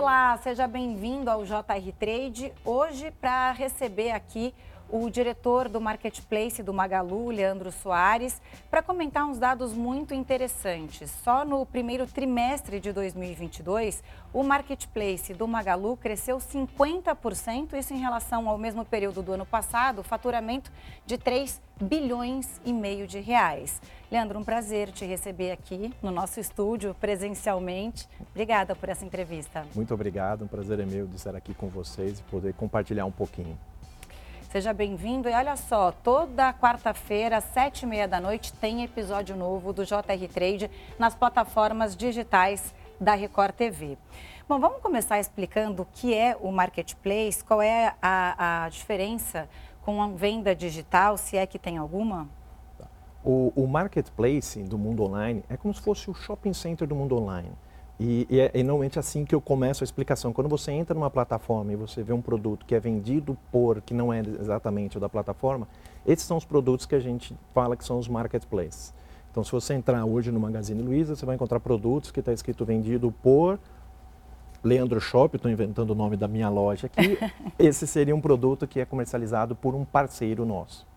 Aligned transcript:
Olá, 0.00 0.34
seja 0.38 0.66
bem-vindo 0.66 1.30
ao 1.30 1.44
JR 1.44 1.92
Trade. 1.98 2.54
Hoje, 2.64 3.10
para 3.20 3.52
receber 3.52 4.12
aqui 4.12 4.54
o 4.92 5.08
diretor 5.08 5.68
do 5.68 5.80
Marketplace 5.80 6.62
do 6.62 6.72
Magalu, 6.72 7.30
Leandro 7.30 7.70
Soares, 7.70 8.40
para 8.70 8.82
comentar 8.82 9.24
uns 9.24 9.38
dados 9.38 9.72
muito 9.72 10.12
interessantes. 10.12 11.10
Só 11.22 11.44
no 11.44 11.64
primeiro 11.64 12.06
trimestre 12.06 12.80
de 12.80 12.92
2022, 12.92 14.02
o 14.32 14.42
Marketplace 14.42 15.32
do 15.32 15.46
Magalu 15.46 15.96
cresceu 15.96 16.38
50%, 16.38 17.74
isso 17.74 17.94
em 17.94 17.98
relação 17.98 18.48
ao 18.48 18.58
mesmo 18.58 18.84
período 18.84 19.22
do 19.22 19.32
ano 19.32 19.46
passado, 19.46 20.02
faturamento 20.02 20.70
de 21.06 21.16
3 21.16 21.60
bilhões 21.80 22.60
e 22.64 22.72
meio 22.72 23.06
de 23.06 23.20
reais. 23.20 23.80
Leandro, 24.10 24.38
um 24.38 24.44
prazer 24.44 24.90
te 24.90 25.04
receber 25.04 25.52
aqui 25.52 25.94
no 26.02 26.10
nosso 26.10 26.40
estúdio 26.40 26.94
presencialmente. 27.00 28.08
Obrigada 28.30 28.74
por 28.74 28.88
essa 28.88 29.04
entrevista. 29.04 29.64
Muito 29.74 29.94
obrigado, 29.94 30.44
um 30.44 30.48
prazer 30.48 30.80
é 30.80 30.84
meu 30.84 31.06
de 31.06 31.16
estar 31.16 31.34
aqui 31.34 31.54
com 31.54 31.68
vocês 31.68 32.18
e 32.18 32.22
poder 32.24 32.54
compartilhar 32.54 33.06
um 33.06 33.12
pouquinho. 33.12 33.56
Seja 34.50 34.72
bem-vindo. 34.72 35.28
E 35.28 35.32
olha 35.32 35.56
só, 35.56 35.92
toda 35.92 36.52
quarta-feira, 36.52 37.40
sete 37.40 37.84
e 37.84 37.86
meia 37.86 38.08
da 38.08 38.18
noite, 38.18 38.52
tem 38.54 38.82
episódio 38.82 39.36
novo 39.36 39.72
do 39.72 39.84
JR 39.84 40.28
Trade 40.28 40.68
nas 40.98 41.14
plataformas 41.14 41.94
digitais 41.94 42.74
da 43.00 43.14
Record 43.14 43.54
TV. 43.54 43.96
Bom, 44.48 44.58
vamos 44.58 44.82
começar 44.82 45.20
explicando 45.20 45.82
o 45.82 45.86
que 45.92 46.12
é 46.12 46.36
o 46.40 46.50
Marketplace, 46.50 47.44
qual 47.44 47.62
é 47.62 47.94
a, 48.02 48.64
a 48.64 48.68
diferença 48.70 49.48
com 49.82 50.02
a 50.02 50.08
venda 50.08 50.52
digital, 50.52 51.16
se 51.16 51.36
é 51.36 51.46
que 51.46 51.56
tem 51.56 51.78
alguma? 51.78 52.28
O, 53.22 53.52
o 53.54 53.68
Marketplace 53.68 54.64
do 54.64 54.76
mundo 54.76 55.04
online 55.04 55.44
é 55.48 55.56
como 55.56 55.72
se 55.72 55.80
fosse 55.80 56.10
o 56.10 56.14
shopping 56.14 56.54
center 56.54 56.88
do 56.88 56.96
mundo 56.96 57.16
online. 57.16 57.52
E, 58.02 58.26
e, 58.30 58.40
é, 58.40 58.50
e 58.54 58.62
normalmente 58.62 58.98
é 58.98 59.00
assim 59.00 59.26
que 59.26 59.34
eu 59.34 59.42
começo 59.42 59.82
a 59.82 59.84
explicação. 59.84 60.32
Quando 60.32 60.48
você 60.48 60.72
entra 60.72 60.94
numa 60.94 61.10
plataforma 61.10 61.70
e 61.70 61.76
você 61.76 62.02
vê 62.02 62.14
um 62.14 62.22
produto 62.22 62.64
que 62.64 62.74
é 62.74 62.80
vendido 62.80 63.36
por, 63.52 63.82
que 63.82 63.92
não 63.92 64.10
é 64.10 64.20
exatamente 64.20 64.96
o 64.96 65.00
da 65.00 65.06
plataforma, 65.06 65.68
esses 66.06 66.24
são 66.24 66.38
os 66.38 66.44
produtos 66.46 66.86
que 66.86 66.94
a 66.94 66.98
gente 66.98 67.36
fala 67.52 67.76
que 67.76 67.84
são 67.84 67.98
os 67.98 68.08
marketplaces. 68.08 68.94
Então, 69.30 69.44
se 69.44 69.52
você 69.52 69.74
entrar 69.74 70.02
hoje 70.06 70.32
no 70.32 70.40
Magazine 70.40 70.80
Luiza, 70.80 71.14
você 71.14 71.26
vai 71.26 71.34
encontrar 71.34 71.60
produtos 71.60 72.10
que 72.10 72.20
está 72.20 72.32
escrito 72.32 72.64
vendido 72.64 73.12
por 73.22 73.60
Leandro 74.64 74.98
Shop, 74.98 75.36
estou 75.36 75.50
inventando 75.50 75.90
o 75.90 75.94
nome 75.94 76.16
da 76.16 76.26
minha 76.26 76.48
loja 76.48 76.86
aqui. 76.86 77.18
Esse 77.58 77.86
seria 77.86 78.16
um 78.16 78.20
produto 78.20 78.66
que 78.66 78.80
é 78.80 78.86
comercializado 78.86 79.54
por 79.54 79.74
um 79.74 79.84
parceiro 79.84 80.46
nosso. 80.46 80.89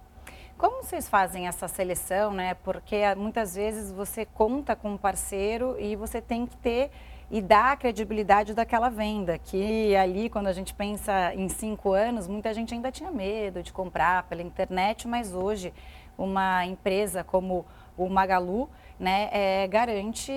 Como 0.63 0.81
vocês 0.81 1.09
fazem 1.09 1.45
essa 1.45 1.67
seleção, 1.67 2.31
né? 2.31 2.53
Porque 2.53 2.95
ah, 2.95 3.17
muitas 3.17 3.53
vezes 3.53 3.91
você 3.91 4.23
conta 4.25 4.77
com 4.77 4.91
um 4.91 4.97
parceiro 4.97 5.75
e 5.77 5.93
você 5.97 6.21
tem 6.21 6.45
que 6.45 6.55
ter 6.55 6.89
e 7.29 7.41
dar 7.41 7.73
a 7.73 7.75
credibilidade 7.75 8.53
daquela 8.53 8.87
venda, 8.87 9.37
que 9.37 9.93
ali, 9.93 10.29
quando 10.29 10.47
a 10.47 10.53
gente 10.53 10.73
pensa 10.73 11.35
em 11.35 11.49
cinco 11.49 11.91
anos, 11.91 12.29
muita 12.29 12.53
gente 12.53 12.73
ainda 12.73 12.89
tinha 12.93 13.11
medo 13.11 13.61
de 13.61 13.73
comprar 13.73 14.23
pela 14.23 14.41
internet, 14.41 15.05
mas 15.05 15.33
hoje 15.33 15.73
uma 16.17 16.65
empresa 16.65 17.25
como 17.25 17.65
o 17.97 18.07
Magalu 18.07 18.69
né, 18.97 19.27
é, 19.33 19.67
garante 19.67 20.31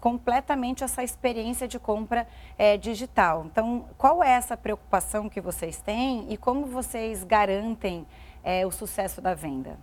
completamente 0.00 0.84
essa 0.84 1.02
experiência 1.02 1.66
de 1.66 1.80
compra 1.80 2.28
é, 2.56 2.76
digital. 2.76 3.44
Então, 3.46 3.86
qual 3.98 4.22
é 4.22 4.30
essa 4.30 4.56
preocupação 4.56 5.28
que 5.28 5.40
vocês 5.40 5.80
têm 5.80 6.32
e 6.32 6.36
como 6.36 6.64
vocês 6.64 7.24
garantem 7.24 8.06
é, 8.48 8.66
o 8.66 8.70
sucesso 8.70 9.20
da 9.20 9.34
venda? 9.34 9.78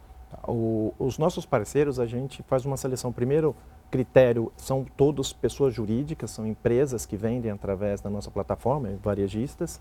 O, 0.47 0.91
os 0.97 1.19
nossos 1.19 1.45
parceiros, 1.45 1.99
a 1.99 2.07
gente 2.07 2.41
faz 2.47 2.65
uma 2.65 2.75
seleção. 2.75 3.13
Primeiro 3.13 3.55
critério 3.91 4.51
são 4.57 4.83
todos 4.97 5.31
pessoas 5.31 5.71
jurídicas, 5.71 6.31
são 6.31 6.47
empresas 6.47 7.05
que 7.05 7.15
vendem 7.15 7.51
através 7.51 8.01
da 8.01 8.09
nossa 8.09 8.31
plataforma, 8.31 8.89
varejistas. 9.03 9.79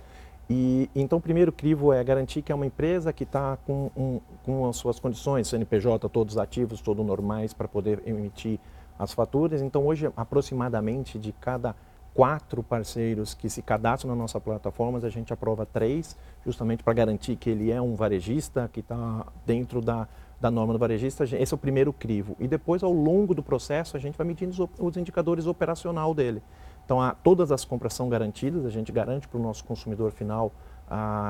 E 0.50 0.91
então 0.94 1.16
o 1.16 1.20
primeiro 1.20 1.50
crivo 1.50 1.94
é 1.94 2.04
garantir 2.04 2.42
que 2.42 2.53
é 2.53 2.54
uma 2.54 2.66
empresa 2.66 3.10
que 3.10 3.25
está 3.25 3.56
com, 3.66 3.91
um, 3.97 4.20
com 4.44 4.69
as 4.69 4.76
suas 4.76 5.00
condições, 5.00 5.48
CNPJ, 5.48 6.06
todos 6.10 6.36
ativos, 6.36 6.82
todos 6.82 7.06
normais 7.06 7.54
para 7.54 7.66
poder 7.66 8.03
emitir 8.04 8.60
as 8.98 9.14
faturas. 9.14 9.62
Então 9.62 9.86
hoje 9.86 10.12
aproximadamente 10.14 11.19
de 11.19 11.32
cada 11.32 11.75
quatro 12.14 12.62
parceiros 12.62 13.34
que 13.34 13.50
se 13.50 13.60
cadastram 13.60 14.10
na 14.10 14.16
nossa 14.16 14.41
plataforma, 14.41 14.98
a 14.98 15.10
gente 15.10 15.32
aprova 15.32 15.66
três, 15.66 16.16
justamente 16.44 16.82
para 16.82 16.94
garantir 16.94 17.34
que 17.36 17.50
ele 17.50 17.70
é 17.72 17.82
um 17.82 17.97
varejista, 17.97 18.70
que 18.72 18.80
está 18.80 19.26
dentro 19.44 19.80
da, 19.80 20.06
da 20.41 20.50
norma 20.50 20.72
do 20.72 20.78
varejista. 20.78 21.24
Esse 21.24 21.53
é 21.53 21.56
o 21.56 21.58
primeiro 21.58 21.92
crivo. 21.92 22.36
E 22.38 22.47
depois, 22.47 22.84
ao 22.84 22.92
longo 22.92 23.34
do 23.34 23.42
processo, 23.42 23.97
a 23.97 24.00
gente 24.00 24.16
vai 24.16 24.26
medindo 24.26 24.53
os, 24.53 24.70
os 24.78 24.97
indicadores 24.97 25.47
operacional 25.47 26.14
dele. 26.14 26.41
Então, 26.84 27.00
a, 27.00 27.14
todas 27.14 27.50
as 27.50 27.64
compras 27.64 27.94
são 27.94 28.08
garantidas, 28.08 28.64
a 28.64 28.70
gente 28.70 28.92
garante 28.92 29.26
para 29.26 29.38
o 29.38 29.42
nosso 29.42 29.64
consumidor 29.64 30.12
final 30.12 30.53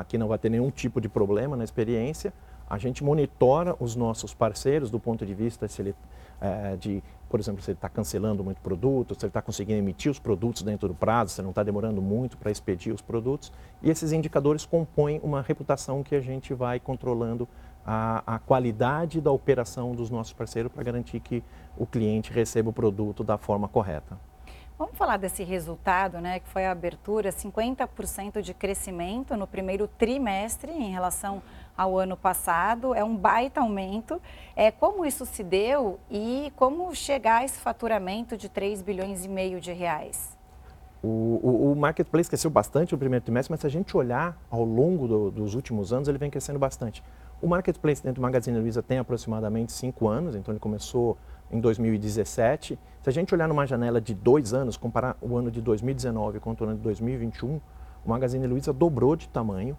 que 0.09 0.19
não 0.19 0.29
vai 0.29 0.39
ter 0.39 0.51
nenhum 0.51 0.71
tipo 0.71 1.01
de 1.01 1.09
problema 1.09 1.57
na 1.57 1.65
experiência. 1.65 2.33
A 2.69 2.79
gente 2.79 3.05
monitora 3.05 3.77
os 3.79 3.95
nossos 3.95 4.35
parceiros 4.35 4.91
do 4.91 4.99
ponto 4.99 5.25
de 5.25 5.35
vista 5.35 5.69
se 5.69 5.83
ele, 5.83 5.95
é, 6.45 6.77
de 6.77 7.03
por 7.29 7.41
exemplo, 7.41 7.61
se 7.63 7.71
ele 7.73 7.77
está 7.77 7.89
cancelando 7.89 8.45
muito 8.45 8.61
produto, 8.61 9.13
se 9.19 9.25
ele 9.25 9.31
está 9.31 9.43
conseguindo 9.43 9.81
emitir 9.81 10.09
os 10.09 10.21
produtos 10.21 10.63
dentro 10.63 10.87
do 10.87 10.95
prazo, 10.95 11.33
se 11.33 11.43
não 11.43 11.51
está 11.51 11.65
demorando 11.65 12.01
muito 12.01 12.39
para 12.39 12.49
expedir 12.49 12.95
os 12.95 13.03
produtos. 13.03 13.53
E 13.83 13.91
esses 13.91 14.13
indicadores 14.13 14.65
compõem 14.65 15.19
uma 15.21 15.43
reputação 15.43 16.05
que 16.05 16.15
a 16.15 16.21
gente 16.21 16.55
vai 16.55 16.79
controlando 16.79 17.49
a, 17.85 18.23
a 18.37 18.39
qualidade 18.39 19.21
da 19.21 19.33
operação 19.33 19.97
dos 19.97 20.11
nossos 20.11 20.33
parceiros 20.33 20.71
para 20.71 20.85
garantir 20.85 21.19
que 21.19 21.43
o 21.77 21.85
cliente 21.85 22.33
receba 22.33 22.71
o 22.71 22.73
produto 22.73 23.25
da 23.25 23.37
forma 23.37 23.67
correta. 23.67 24.17
Vamos 24.79 24.97
falar 24.97 25.17
desse 25.17 25.43
resultado, 25.43 26.21
né, 26.21 26.41
que 26.41 26.49
foi 26.49 26.67
a 26.67 26.73
abertura, 26.73 27.31
50% 27.31 28.43
de 28.43 28.53
crescimento 28.53 29.37
no 29.37 29.47
primeiro 29.47 29.87
trimestre 29.87 30.71
em 30.71 30.91
relação 30.91 31.43
ao 31.77 31.99
ano 31.99 32.17
passado, 32.17 32.95
é 32.95 33.03
um 33.03 33.17
baita 33.17 33.61
aumento. 33.61 34.21
É, 34.55 34.71
como 34.71 35.05
isso 35.05 35.27
se 35.27 35.43
deu 35.43 35.99
e 36.11 36.53
como 36.57 36.95
chegar 36.95 37.39
a 37.39 37.45
esse 37.45 37.59
faturamento 37.59 38.37
de 38.37 38.49
3 38.49 38.83
bilhões 38.83 39.25
e 39.25 39.29
meio 39.29 39.61
de 39.61 39.73
reais? 39.73 40.37
O, 41.03 41.41
o, 41.43 41.73
o 41.73 41.77
marketplace 41.77 42.31
cresceu 42.31 42.51
bastante 42.51 42.93
no 42.93 42.99
primeiro 42.99 43.23
trimestre, 43.23 43.53
mas 43.53 43.61
se 43.61 43.67
a 43.67 43.71
gente 43.71 43.95
olhar 43.95 44.39
ao 44.51 44.65
longo 44.65 45.07
do, 45.07 45.31
dos 45.31 45.55
últimos 45.55 45.93
anos, 45.93 46.09
ele 46.09 46.17
vem 46.17 46.31
crescendo 46.31 46.59
bastante. 46.59 47.03
O 47.43 47.47
marketplace 47.47 48.03
dentro 48.03 48.21
do 48.21 48.23
Magazine 48.23 48.59
Luiza 48.59 48.83
tem 48.83 48.99
aproximadamente 48.99 49.73
cinco 49.73 50.09
anos, 50.09 50.35
então 50.35 50.51
ele 50.51 50.59
começou 50.59 51.19
em 51.51 51.61
2017. 51.61 52.79
Se 53.03 53.09
a 53.11 53.13
gente 53.13 53.35
olhar 53.35 53.47
numa 53.47 53.67
janela 53.67 54.01
de 54.01 54.15
dois 54.15 54.55
anos, 54.55 54.79
comparar 54.79 55.15
o 55.21 55.37
ano 55.37 55.51
de 55.51 55.61
2019 55.61 56.41
com 56.41 56.57
o 56.59 56.65
ano 56.65 56.77
de 56.77 56.81
2021, 56.81 57.61
o 58.03 58.09
Magazine 58.09 58.47
Luiza 58.47 58.73
dobrou 58.73 59.15
de 59.15 59.29
tamanho, 59.29 59.77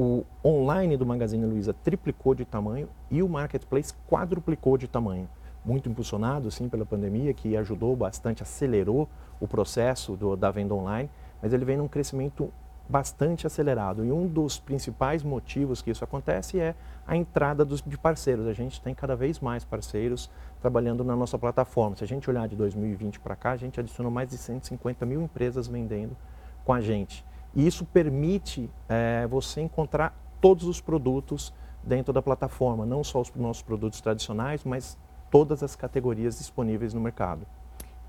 o 0.00 0.24
online 0.44 0.96
do 0.96 1.04
Magazine 1.04 1.44
Luiza 1.44 1.74
triplicou 1.74 2.32
de 2.32 2.44
tamanho 2.44 2.88
e 3.10 3.20
o 3.20 3.28
marketplace 3.28 3.92
quadruplicou 4.08 4.78
de 4.78 4.86
tamanho. 4.86 5.28
Muito 5.64 5.88
impulsionado, 5.88 6.48
sim, 6.52 6.68
pela 6.68 6.86
pandemia, 6.86 7.34
que 7.34 7.56
ajudou 7.56 7.96
bastante, 7.96 8.40
acelerou 8.40 9.08
o 9.40 9.48
processo 9.48 10.14
do, 10.14 10.36
da 10.36 10.52
venda 10.52 10.72
online, 10.72 11.10
mas 11.42 11.52
ele 11.52 11.64
vem 11.64 11.76
num 11.76 11.88
crescimento 11.88 12.52
bastante 12.88 13.44
acelerado. 13.44 14.04
E 14.04 14.12
um 14.12 14.28
dos 14.28 14.60
principais 14.60 15.24
motivos 15.24 15.82
que 15.82 15.90
isso 15.90 16.04
acontece 16.04 16.60
é 16.60 16.76
a 17.04 17.16
entrada 17.16 17.64
dos, 17.64 17.82
de 17.82 17.98
parceiros. 17.98 18.46
A 18.46 18.52
gente 18.52 18.80
tem 18.80 18.94
cada 18.94 19.16
vez 19.16 19.40
mais 19.40 19.64
parceiros 19.64 20.30
trabalhando 20.60 21.02
na 21.02 21.16
nossa 21.16 21.36
plataforma. 21.36 21.96
Se 21.96 22.04
a 22.04 22.06
gente 22.06 22.30
olhar 22.30 22.46
de 22.46 22.54
2020 22.54 23.18
para 23.18 23.34
cá, 23.34 23.50
a 23.50 23.56
gente 23.56 23.80
adicionou 23.80 24.12
mais 24.12 24.30
de 24.30 24.38
150 24.38 25.04
mil 25.04 25.20
empresas 25.20 25.66
vendendo 25.66 26.16
com 26.64 26.72
a 26.72 26.80
gente. 26.80 27.24
E 27.54 27.66
isso 27.66 27.84
permite 27.84 28.70
é, 28.88 29.26
você 29.26 29.60
encontrar 29.60 30.14
todos 30.40 30.64
os 30.64 30.80
produtos 30.80 31.52
dentro 31.82 32.12
da 32.12 32.22
plataforma, 32.22 32.84
não 32.84 33.02
só 33.02 33.20
os 33.20 33.32
nossos 33.34 33.62
produtos 33.62 34.00
tradicionais, 34.00 34.64
mas 34.64 34.98
todas 35.30 35.62
as 35.62 35.74
categorias 35.74 36.38
disponíveis 36.38 36.94
no 36.94 37.00
mercado. 37.00 37.46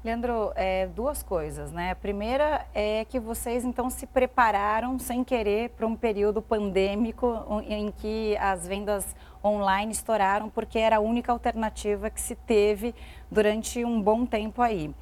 Leandro, 0.01 0.53
é, 0.56 0.88
duas 0.88 1.21
coisas, 1.21 1.74
né? 1.74 1.91
A 1.91 1.95
primeira 1.95 2.65
é 2.74 3.03
que 3.03 3.19
vocês 3.19 3.65
então 3.65 3.89
se 3.89 4.07
prepararam 4.07 4.97
sem 4.97 5.25
querer 5.25 5.71
para 5.71 5.85
um 5.85 5.94
período 5.94 6.42
pandêmico 6.42 7.35
em 7.68 7.92
que 7.92 8.38
as 8.38 8.65
vendas 8.65 9.13
online 9.44 9.92
estouraram 9.92 10.50
porque 10.50 10.80
era 10.80 10.97
a 10.97 11.00
única 11.01 11.33
alternativa 11.33 12.09
que 12.09 12.21
se 12.21 12.33
teve 12.33 12.95
durante 13.30 13.83
um 13.83 14.01
bom 14.01 14.25
tempo 14.25 14.62
aí. 14.62 14.95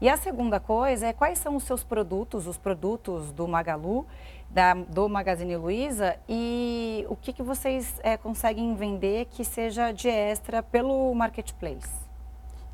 E 0.00 0.08
a 0.08 0.16
segunda 0.16 0.58
coisa 0.58 1.06
é 1.06 1.12
quais 1.12 1.38
são 1.38 1.56
os 1.56 1.64
seus 1.64 1.84
produtos, 1.84 2.46
os 2.46 2.58
produtos 2.58 3.30
do 3.32 3.46
Magalu, 3.46 4.06
da, 4.50 4.74
do 4.74 5.08
Magazine 5.08 5.56
Luiza 5.56 6.16
e 6.28 7.04
o 7.08 7.16
que, 7.16 7.32
que 7.32 7.42
vocês 7.42 7.98
é, 8.02 8.16
conseguem 8.16 8.74
vender 8.74 9.26
que 9.26 9.44
seja 9.44 9.92
de 9.92 10.08
extra 10.08 10.62
pelo 10.62 11.14
marketplace. 11.14 12.04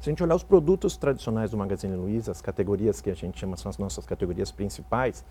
Se 0.00 0.08
a 0.08 0.12
gente 0.12 0.22
olhar 0.22 0.34
os 0.34 0.42
produtos 0.42 0.96
tradicionais 0.96 1.50
do 1.50 1.58
Magazine 1.58 1.94
Luiza, 1.94 2.32
as 2.32 2.40
categorias 2.40 3.00
que 3.00 3.10
a 3.10 3.14
gente 3.14 3.38
chama 3.38 3.56
são 3.56 3.68
as 3.68 3.76
nossas 3.76 4.06
categorias 4.06 4.50
principais, 4.50 5.24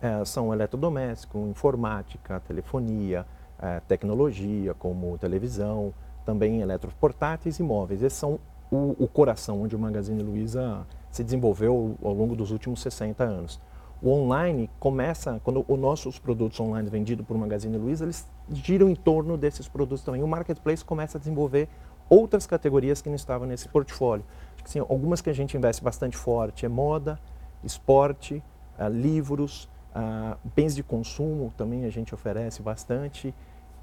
é, 0.00 0.24
são 0.24 0.52
eletrodoméstico, 0.52 1.38
informática, 1.46 2.40
telefonia, 2.40 3.26
é, 3.58 3.80
tecnologia, 3.80 4.74
como 4.74 5.16
televisão, 5.18 5.92
também 6.24 6.60
eletroportáteis 6.60 7.58
e 7.58 7.62
móveis. 7.62 8.02
Esses 8.02 8.18
são 8.18 8.40
o, 8.74 8.96
o, 8.98 9.08
coração 9.08 9.62
onde 9.62 9.74
o 9.74 9.78
Magazine 9.78 10.22
Luiza 10.22 10.86
se 11.10 11.22
desenvolveu 11.22 11.96
ao 12.02 12.12
longo 12.12 12.34
dos 12.34 12.50
últimos 12.50 12.80
60 12.82 13.22
anos. 13.24 13.60
o 14.02 14.10
online 14.10 14.70
começa, 14.78 15.40
quando 15.42 15.64
os 15.66 15.78
nossos 15.78 16.18
produtos 16.18 16.58
online 16.60 16.88
vendidos 16.88 17.26
por 17.26 17.36
Magazine 17.38 17.76
Luiza, 17.76 18.04
eles 18.04 18.26
giram 18.50 18.88
em 18.88 18.94
torno 18.94 19.36
desses 19.36 19.68
produtos 19.68 20.04
também. 20.04 20.22
O 20.22 20.28
marketplace 20.28 20.84
começa 20.84 21.16
a 21.16 21.20
desenvolver 21.20 21.68
outras 22.08 22.46
categorias 22.46 23.00
que 23.00 23.08
não 23.08 23.16
estavam 23.16 23.46
nesse 23.46 23.68
portfólio. 23.68 24.24
Acho 24.54 24.64
que, 24.64 24.68
assim, 24.68 24.78
algumas 24.80 25.20
que 25.20 25.30
a 25.30 25.32
gente 25.32 25.56
investe 25.56 25.82
bastante 25.82 26.16
forte 26.16 26.66
é 26.66 26.68
moda, 26.68 27.18
esporte, 27.62 28.42
uh, 28.78 28.88
livros, 28.88 29.68
uh, 29.94 30.36
bens 30.54 30.74
de 30.74 30.82
consumo 30.82 31.52
também 31.56 31.84
a 31.84 31.90
gente 31.90 32.14
oferece 32.14 32.62
bastante. 32.62 33.34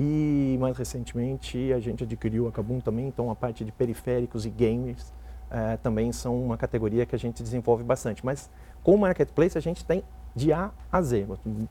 E 0.04 0.58
mais 0.60 0.76
recentemente 0.76 1.72
a 1.72 1.80
gente 1.80 2.04
adquiriu 2.04 2.48
a 2.48 2.52
Kabum 2.52 2.80
também, 2.80 3.08
então 3.08 3.30
a 3.30 3.36
parte 3.36 3.64
de 3.64 3.72
periféricos 3.72 4.48
e 4.48 4.50
gamers 4.50 5.14
uh, 5.52 5.78
também 5.84 6.12
são 6.12 6.44
uma 6.44 6.58
categoria 6.58 7.06
que 7.06 7.14
a 7.14 7.20
gente 7.20 7.44
desenvolve 7.44 7.84
bastante. 7.84 8.26
Mas 8.26 8.50
com 8.84 8.96
o 8.96 8.98
Marketplace 8.98 9.56
a 9.56 9.62
gente 9.62 9.86
tem 9.86 10.04
de 10.36 10.52
A 10.52 10.72
a 10.92 11.04
Z, 11.04 11.28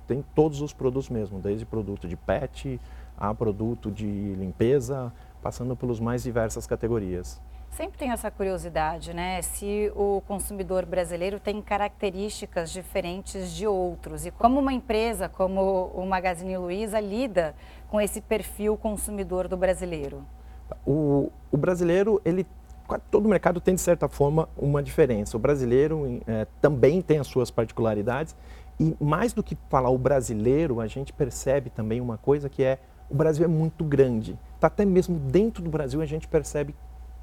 tem 0.07 0.25
todos 0.33 0.61
os 0.61 0.73
produtos 0.73 1.11
mesmo, 1.11 1.41
desde 1.41 1.67
produto 1.67 2.07
de 2.07 2.17
pet 2.17 2.81
a 3.19 3.35
produto 3.35 3.91
de 3.91 4.07
limpeza, 4.07 5.13
passando 5.43 5.75
pelos 5.75 5.99
mais 5.99 6.23
diversas 6.23 6.69
categorias. 6.69 7.41
Sempre 7.71 7.99
tem 7.99 8.11
essa 8.11 8.31
curiosidade, 8.31 9.15
né? 9.15 9.41
Se 9.43 9.93
o 9.95 10.21
consumidor 10.27 10.85
brasileiro 10.85 11.39
tem 11.39 11.63
características 11.63 12.71
diferentes 12.71 13.53
de 13.53 13.67
outros 13.67 14.27
e 14.27 14.31
como 14.31 14.59
uma 14.59 14.73
empresa 14.73 15.29
como 15.29 15.87
o 15.95 16.05
Magazine 16.05 16.59
Luiza 16.59 16.99
lida 16.99 17.55
com 17.89 18.01
esse 18.01 18.21
perfil 18.21 18.77
consumidor 18.77 19.47
do 19.47 19.57
brasileiro. 19.57 20.25
O, 20.85 21.31
o 21.51 21.57
brasileiro, 21.57 22.21
ele 22.25 22.47
todo 23.09 23.29
mercado 23.29 23.61
tem 23.61 23.77
de 23.77 23.81
certa 23.81 24.09
forma 24.09 24.49
uma 24.57 24.83
diferença. 24.83 25.37
O 25.37 25.41
brasileiro 25.41 26.21
é, 26.27 26.49
também 26.61 27.01
tem 27.01 27.21
as 27.21 27.29
suas 27.29 27.53
particularidades 27.53 28.35
e 28.81 28.97
mais 28.99 29.33
do 29.33 29.45
que 29.45 29.57
falar 29.69 29.91
o 29.91 29.99
brasileiro, 29.99 30.81
a 30.81 30.89
gente 30.89 31.13
percebe 31.13 31.71
também 31.71 32.01
uma 32.01 32.19
coisa 32.19 32.49
que 32.49 32.65
é 32.65 32.79
o 33.09 33.15
Brasil 33.15 33.45
é 33.45 33.49
muito 33.49 33.85
grande. 33.85 34.39
Tá 34.59 34.67
até 34.67 34.85
mesmo 34.85 35.19
dentro 35.19 35.63
do 35.63 35.71
Brasil 35.71 36.01
a 36.03 36.07
gente 36.07 36.27
percebe 36.27 36.75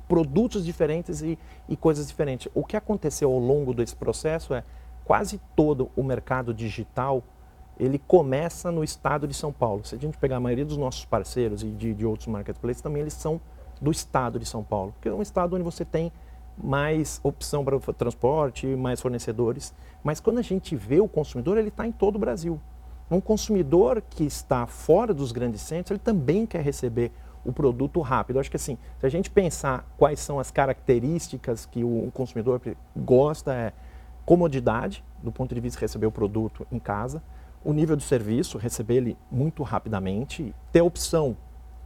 produtos 0.08 0.66
diferentes 0.66 1.22
e, 1.22 1.38
e 1.68 1.76
coisas 1.76 2.08
diferentes. 2.08 2.48
O 2.54 2.64
que 2.64 2.78
aconteceu 2.78 3.32
ao 3.32 3.40
longo 3.40 3.74
desse 3.74 3.96
processo 3.96 4.54
é 4.54 4.64
quase 5.04 5.40
todo 5.56 5.90
o 5.96 6.04
mercado 6.04 6.54
digital 6.54 7.24
ele 7.80 8.00
começa 8.00 8.72
no 8.72 8.84
estado 8.84 9.28
de 9.28 9.34
São 9.34 9.52
Paulo. 9.54 9.86
Se 9.86 9.96
a 9.96 9.98
gente 9.98 10.18
pegar 10.18 10.38
a 10.38 10.40
maioria 10.40 10.66
dos 10.66 10.78
nossos 10.78 11.06
parceiros 11.06 11.62
e 11.62 11.68
de, 11.68 11.94
de 11.94 12.06
outros 12.06 12.28
marketplaces, 12.28 12.82
também 12.82 13.02
eles 13.02 13.14
são 13.14 13.40
do 13.80 13.92
estado 13.92 14.40
de 14.40 14.46
São 14.46 14.64
Paulo, 14.64 14.94
que 15.00 15.08
é 15.08 15.14
um 15.14 15.22
estado 15.22 15.56
onde 15.56 15.64
você 15.64 15.86
tem 15.86 16.12
mais 16.58 17.20
opção 17.24 17.64
para 17.64 17.80
transporte, 17.94 18.66
mais 18.66 19.00
fornecedores. 19.00 19.74
Mas 20.04 20.20
quando 20.20 20.40
a 20.40 20.42
gente 20.42 20.76
vê 20.76 21.00
o 21.00 21.08
consumidor, 21.08 21.58
ele 21.58 21.68
está 21.68 21.86
em 21.86 21.92
todo 21.92 22.16
o 22.16 22.20
Brasil. 22.20 22.60
Um 23.10 23.22
consumidor 23.22 24.02
que 24.02 24.24
está 24.24 24.66
fora 24.66 25.14
dos 25.14 25.32
grandes 25.32 25.62
centros, 25.62 25.92
ele 25.92 26.00
também 26.00 26.46
quer 26.46 26.62
receber 26.62 27.12
o 27.48 27.54
produto 27.54 28.02
rápido. 28.02 28.36
Eu 28.36 28.42
acho 28.42 28.52
que 28.52 28.58
assim, 28.58 28.78
se 29.00 29.06
a 29.06 29.10
gente 29.10 29.30
pensar 29.30 29.88
quais 29.98 30.20
são 30.20 30.38
as 30.38 30.52
características 30.52 31.66
que 31.66 31.84
o 31.84 32.12
consumidor 32.14 32.62
gosta, 32.96 33.54
é 33.54 33.74
comodidade, 34.26 35.04
do 35.24 35.32
ponto 35.32 35.56
de 35.56 35.62
vista 35.62 35.80
de 35.80 35.86
receber 35.86 36.06
o 36.06 36.12
produto 36.12 36.68
em 36.70 36.78
casa, 36.78 37.24
o 37.64 37.72
nível 37.72 37.96
de 37.96 38.04
serviço, 38.04 38.58
receber 38.58 38.98
ele 38.98 39.18
muito 39.32 39.64
rapidamente, 39.64 40.54
ter 40.72 40.82
opção 40.82 41.38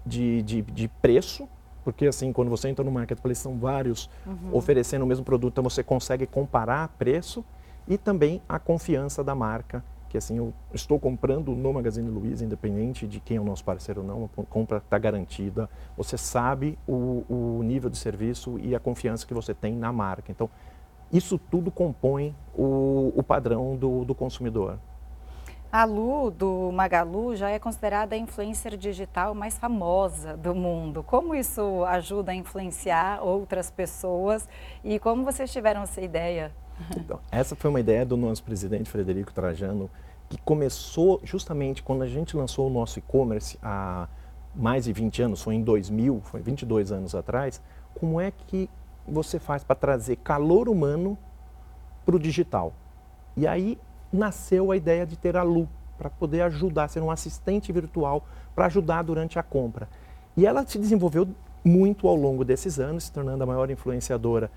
de, 0.04 0.42
de, 0.42 0.64
de 0.64 0.88
preço, 0.88 1.48
porque 1.84 2.08
assim, 2.08 2.34
quando 2.34 2.50
você 2.50 2.68
entra 2.68 2.84
no 2.84 2.92
marketplace, 2.92 3.42
são 3.42 3.58
vários 3.58 4.10
uhum. 4.26 4.50
oferecendo 4.52 5.04
o 5.04 5.08
mesmo 5.08 5.24
produto, 5.24 5.54
então 5.54 5.64
você 5.64 5.84
consegue 5.84 6.26
comparar 6.26 6.88
preço 6.98 7.46
e 7.88 7.98
também 7.98 8.42
a 8.50 8.58
confiança 8.58 9.24
da 9.24 9.36
marca 9.36 9.84
que 10.12 10.18
assim 10.18 10.38
eu 10.38 10.54
estou 10.74 11.00
comprando 11.00 11.56
no 11.56 11.72
Magazine 11.72 12.10
Luiza, 12.10 12.44
independente 12.44 13.08
de 13.08 13.22
quem 13.22 13.38
é 13.38 13.40
o 13.40 13.46
nosso 13.46 13.64
parceiro 13.64 14.02
ou 14.02 14.08
não, 14.08 14.30
a 14.38 14.44
compra 14.44 14.80
está 14.80 15.00
garantida. 15.00 15.70
Você 15.96 16.18
sabe 16.18 16.78
o, 16.86 17.24
o, 17.30 17.64
nível 17.64 17.90
de 17.90 17.98
serviço 17.98 18.60
e 18.60 18.76
a 18.76 18.80
confiança 18.80 19.26
que 19.26 19.34
você 19.34 19.54
tem 19.54 19.74
na 19.74 19.90
marca. 19.94 20.30
Então, 20.30 20.50
isso 21.14 21.38
tudo 21.38 21.72
compõe 21.72 22.36
o, 22.54 23.14
o 23.16 23.24
padrão 23.24 23.78
do, 23.78 24.04
do 24.04 24.14
consumidor. 24.14 24.78
A 25.72 25.86
Lu, 25.86 26.30
do 26.30 26.70
Magalu, 26.74 27.34
já 27.34 27.50
é 27.50 27.58
considerada 27.58 28.14
a 28.14 28.18
influencer 28.18 28.76
digital 28.76 29.34
mais 29.34 29.58
famosa 29.58 30.36
do 30.36 30.54
mundo. 30.54 31.04
Como 31.04 31.34
isso 31.34 31.86
ajuda 31.86 32.34
a 32.34 32.36
influenciar 32.36 33.24
outras 33.24 33.72
pessoas 33.72 34.50
e 34.84 35.00
como 35.00 35.24
vocês 35.24 35.50
tiveram 35.50 35.84
essa 35.84 36.02
ideia? 36.02 36.52
Então, 36.98 37.20
essa 37.32 37.56
foi 37.56 37.70
uma 37.70 37.80
ideia 37.80 38.06
do 38.06 38.18
nosso 38.18 38.44
presidente 38.44 38.90
Frederico 38.90 39.34
Trajano, 39.34 39.90
que 40.30 40.38
começou 40.38 41.20
justamente 41.24 41.84
quando 41.84 42.04
a 42.04 42.08
gente 42.08 42.36
lançou 42.38 42.68
o 42.68 42.70
nosso 42.70 43.00
e-commerce 43.00 43.58
há 43.62 44.08
mais 44.56 44.86
de 44.86 44.94
20 44.94 45.22
anos, 45.24 45.42
foi 45.42 45.56
em 45.56 45.62
2000, 45.62 46.22
foi 46.24 46.42
22 46.42 46.92
anos 46.92 47.16
atrás. 47.16 47.62
Como 48.00 48.20
é 48.20 48.32
que 48.32 48.70
você 49.08 49.40
faz 49.40 49.64
para 49.64 49.76
trazer 49.76 50.18
calor 50.18 50.70
humano 50.70 51.18
para 52.06 52.16
o 52.16 52.20
digital? 52.20 52.74
E 53.36 53.48
aí 53.48 53.78
nasceu 54.12 54.72
a 54.72 54.78
ideia 54.78 55.06
de 55.06 55.18
ter 55.18 55.38
a 55.38 55.44
Lu, 55.44 55.68
para 55.98 56.10
poder 56.10 56.42
ajudar, 56.42 56.88
ser 56.88 57.02
um 57.02 57.12
assistente 57.12 57.72
virtual 57.72 58.26
para 58.56 58.66
ajudar 58.66 59.04
durante 59.04 59.38
a 59.38 59.44
compra. 59.44 59.88
E 60.36 60.46
ela 60.46 60.66
se 60.66 60.78
desenvolveu 60.80 61.28
muito 61.64 62.08
ao 62.08 62.16
longo 62.16 62.44
desses 62.44 62.80
anos, 62.80 63.06
se 63.06 63.12
tornando 63.12 63.44
a 63.44 63.46
maior 63.46 63.70
influenciadora 63.70 64.50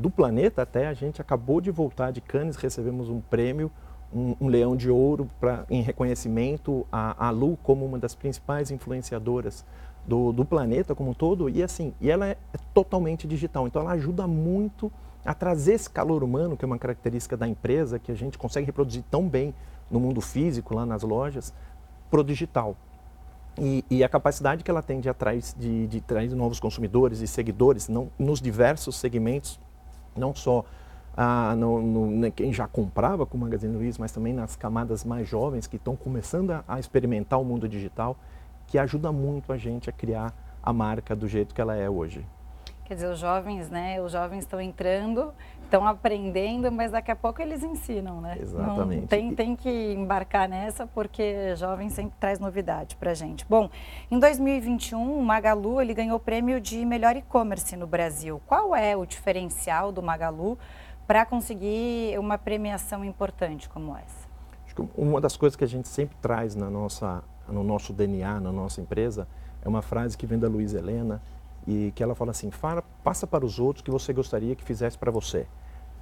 do 0.00 0.10
planeta 0.10 0.62
até, 0.62 0.86
a 0.86 0.94
gente 0.94 1.20
acabou 1.20 1.60
de 1.60 1.70
voltar 1.70 2.10
de 2.10 2.20
Cannes, 2.20 2.56
recebemos 2.56 3.08
um 3.08 3.20
prêmio, 3.20 3.70
um, 4.12 4.36
um 4.40 4.48
leão 4.48 4.76
de 4.76 4.90
ouro 4.90 5.28
pra, 5.38 5.64
em 5.70 5.82
reconhecimento 5.82 6.86
a, 6.90 7.26
a 7.26 7.30
Lu 7.30 7.58
como 7.62 7.84
uma 7.84 7.98
das 7.98 8.14
principais 8.14 8.70
influenciadoras 8.70 9.64
do, 10.06 10.32
do, 10.32 10.44
planeta 10.44 10.94
como 10.94 11.10
um 11.10 11.14
todo. 11.14 11.48
E 11.48 11.62
assim, 11.62 11.94
e 12.00 12.10
ela 12.10 12.26
é, 12.26 12.36
é 12.52 12.58
totalmente 12.74 13.26
digital, 13.26 13.66
então 13.66 13.82
ela 13.82 13.92
ajuda 13.92 14.26
muito 14.26 14.90
a 15.24 15.34
trazer 15.34 15.74
esse 15.74 15.90
calor 15.90 16.24
humano, 16.24 16.56
que 16.56 16.64
é 16.64 16.66
uma 16.66 16.78
característica 16.78 17.36
da 17.36 17.46
empresa, 17.46 17.98
que 17.98 18.10
a 18.10 18.14
gente 18.14 18.38
consegue 18.38 18.66
reproduzir 18.66 19.04
tão 19.10 19.28
bem 19.28 19.54
no 19.90 20.00
mundo 20.00 20.20
físico, 20.20 20.74
lá 20.74 20.86
nas 20.86 21.02
lojas, 21.02 21.52
para 22.10 22.20
o 22.20 22.24
digital. 22.24 22.76
E, 23.62 23.84
e, 23.90 24.02
a 24.02 24.08
capacidade 24.08 24.64
que 24.64 24.70
ela 24.70 24.82
tem 24.82 25.00
de 25.00 25.08
atrair, 25.10 25.42
de, 25.54 25.86
de 25.86 25.98
atrair 25.98 26.34
novos 26.34 26.58
consumidores 26.58 27.20
e 27.20 27.26
seguidores 27.26 27.88
não, 27.88 28.10
nos 28.18 28.40
diversos 28.40 28.96
segmentos, 28.96 29.60
não 30.16 30.34
só 30.34 30.64
ah, 31.14 31.54
no, 31.54 31.82
no, 31.82 32.06
né, 32.06 32.30
quem 32.30 32.54
já 32.54 32.66
comprava 32.66 33.26
com 33.26 33.36
o 33.36 33.40
Magazine 33.40 33.76
Luiza, 33.76 33.98
mas 34.00 34.12
também 34.12 34.32
nas 34.32 34.56
camadas 34.56 35.04
mais 35.04 35.28
jovens 35.28 35.66
que 35.66 35.76
estão 35.76 35.94
começando 35.94 36.52
a, 36.52 36.64
a 36.66 36.80
experimentar 36.80 37.38
o 37.38 37.44
mundo 37.44 37.68
digital, 37.68 38.16
que 38.66 38.78
ajuda 38.78 39.12
muito 39.12 39.52
a 39.52 39.58
gente 39.58 39.90
a 39.90 39.92
criar 39.92 40.32
a 40.62 40.72
marca 40.72 41.14
do 41.14 41.28
jeito 41.28 41.54
que 41.54 41.60
ela 41.60 41.76
é 41.76 41.90
hoje. 41.90 42.24
Quer 42.90 42.94
dizer, 42.94 43.06
os 43.06 43.20
jovens, 43.20 43.70
né? 43.70 44.02
Os 44.02 44.10
jovens 44.10 44.40
estão 44.40 44.60
entrando, 44.60 45.32
estão 45.62 45.86
aprendendo, 45.86 46.72
mas 46.72 46.90
daqui 46.90 47.12
a 47.12 47.14
pouco 47.14 47.40
eles 47.40 47.62
ensinam, 47.62 48.20
né? 48.20 48.36
Exatamente. 48.40 49.00
Não, 49.02 49.06
tem, 49.06 49.32
tem 49.32 49.54
que 49.54 49.92
embarcar 49.92 50.48
nessa, 50.48 50.88
porque 50.88 51.54
jovem 51.54 51.88
sempre 51.88 52.14
traz 52.18 52.40
novidade 52.40 52.96
para 52.96 53.14
gente. 53.14 53.46
Bom, 53.48 53.70
em 54.10 54.18
2021, 54.18 55.20
o 55.20 55.22
Magalu 55.22 55.80
ele 55.80 55.94
ganhou 55.94 56.16
o 56.16 56.20
prêmio 56.20 56.60
de 56.60 56.84
melhor 56.84 57.14
e-commerce 57.14 57.76
no 57.76 57.86
Brasil. 57.86 58.42
Qual 58.44 58.74
é 58.74 58.96
o 58.96 59.06
diferencial 59.06 59.92
do 59.92 60.02
Magalu 60.02 60.58
para 61.06 61.24
conseguir 61.24 62.18
uma 62.18 62.38
premiação 62.38 63.04
importante 63.04 63.68
como 63.68 63.96
essa? 63.96 64.28
Acho 64.66 64.74
que 64.74 64.88
uma 64.96 65.20
das 65.20 65.36
coisas 65.36 65.54
que 65.54 65.62
a 65.62 65.68
gente 65.68 65.86
sempre 65.86 66.16
traz 66.20 66.56
na 66.56 66.68
nossa, 66.68 67.22
no 67.48 67.62
nosso 67.62 67.92
DNA, 67.92 68.40
na 68.40 68.50
nossa 68.50 68.80
empresa, 68.80 69.28
é 69.64 69.68
uma 69.68 69.80
frase 69.80 70.18
que 70.18 70.26
vem 70.26 70.40
da 70.40 70.48
Luiz 70.48 70.74
Helena, 70.74 71.22
e 71.70 71.92
que 71.92 72.02
ela 72.02 72.16
fala 72.16 72.32
assim, 72.32 72.50
fala, 72.50 72.82
passa 73.04 73.28
para 73.28 73.46
os 73.46 73.60
outros 73.60 73.84
que 73.84 73.90
você 73.92 74.12
gostaria 74.12 74.56
que 74.56 74.64
fizesse 74.64 74.98
para 74.98 75.12
você. 75.12 75.46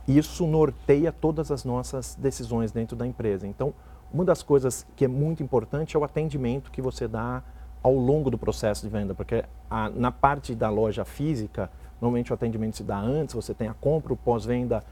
Isso 0.07 0.47
norteia 0.47 1.13
todas 1.13 1.53
as 1.53 1.63
nossas 1.63 2.15
decisões 2.15 2.73
dentro 2.73 2.97
da 2.97 3.07
empresa. 3.07 3.47
Então, 3.47 3.75
uma 4.11 4.25
das 4.25 4.43
coisas 4.43 4.87
que 4.97 5.05
é 5.05 5.09
muito 5.09 5.43
importante 5.43 5.95
é 5.95 6.01
o 6.01 6.05
atendimento 6.05 6.71
que 6.71 6.81
você 6.81 7.07
dá 7.07 7.43
ao 7.83 7.95
longo 7.95 8.31
do 8.31 8.39
processo 8.39 8.83
de 8.83 8.89
venda, 8.89 9.15
porque 9.15 9.45
a, 9.71 9.91
na 9.91 10.11
parte 10.11 10.55
da 10.55 10.71
loja 10.71 11.05
física, 11.05 11.71
normalmente 12.01 12.33
o 12.33 12.35
atendimento 12.35 12.79
se 12.79 12.83
dá 12.83 12.99
antes, 12.99 13.35
você 13.35 13.53
tem 13.53 13.69
a 13.69 13.75
compra, 13.75 14.15
o 14.15 14.17
pós-venda, 14.17 14.83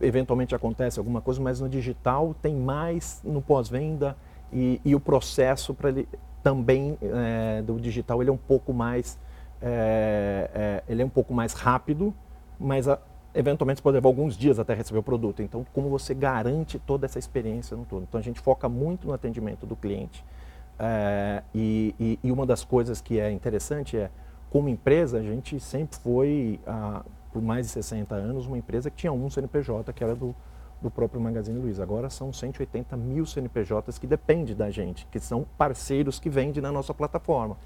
eventualmente 0.00 0.54
acontece 0.54 0.98
alguma 0.98 1.20
coisa, 1.20 1.40
mas 1.42 1.60
no 1.60 1.68
digital 1.68 2.34
tem 2.40 2.54
mais 2.54 3.20
no 3.22 3.42
pós-venda 3.42 4.16
e, 4.50 4.80
e, 4.82 4.94
o 4.94 5.00
processo 5.00 5.74
para 5.74 5.90
ele 5.90 6.08
também 6.42 6.96
é, 7.02 7.62
do 7.62 7.78
digital 7.78 8.22
ele 8.22 8.30
é 8.30 8.32
um 8.32 8.38
pouco 8.38 8.72
mais 8.72 9.18
é, 9.60 10.50
é, 10.54 10.82
ele 10.88 11.02
é 11.02 11.04
um 11.04 11.10
pouco 11.10 11.34
mais 11.34 11.52
rápido, 11.52 12.14
mas 12.58 12.88
a, 12.88 12.98
eventualmente 13.34 13.80
pode 13.80 13.94
levar 13.94 14.08
alguns 14.08 14.36
dias 14.36 14.58
até 14.58 14.74
receber 14.74 14.98
o 14.98 15.02
produto. 15.02 15.42
Então, 15.42 15.64
como 15.72 15.88
você 15.88 16.14
garante 16.14 16.78
toda 16.78 17.06
essa 17.06 17.18
experiência 17.18 17.76
no 17.76 17.84
todo? 17.84 18.04
Então, 18.08 18.18
a 18.18 18.22
gente 18.22 18.40
foca 18.40 18.68
muito 18.68 19.06
no 19.06 19.12
atendimento 19.12 19.66
do 19.66 19.76
cliente. 19.76 20.24
É, 20.78 21.42
e, 21.54 21.94
e, 22.00 22.18
e, 22.22 22.32
uma 22.32 22.46
das 22.46 22.64
coisas 22.64 23.00
que 23.00 23.20
é 23.20 23.30
interessante 23.30 23.98
é, 23.98 24.10
como 24.48 24.68
empresa, 24.68 25.18
a 25.18 25.22
gente 25.22 25.60
sempre 25.60 25.98
foi, 25.98 26.58
ah, 26.66 27.04
por 27.32 27.42
mais 27.42 27.66
de 27.66 27.72
60 27.72 28.14
anos, 28.14 28.46
uma 28.46 28.56
empresa 28.56 28.90
que 28.90 28.96
tinha 28.96 29.12
um 29.12 29.28
CNPJ, 29.28 29.92
que 29.92 30.02
era 30.02 30.14
do, 30.14 30.34
do 30.80 30.90
próprio 30.90 31.20
Magazine 31.20 31.58
Luiza. 31.58 31.82
Agora 31.82 32.08
são 32.08 32.32
180 32.32 32.96
mil 32.96 33.26
CNPJs 33.26 33.98
que 33.98 34.06
dependem 34.06 34.56
da 34.56 34.70
gente, 34.70 35.06
que 35.10 35.20
são 35.20 35.46
parceiros 35.58 36.18
que 36.18 36.30
vendem 36.30 36.62
na 36.62 36.72
nossa 36.72 36.94
plataforma. 36.94 37.58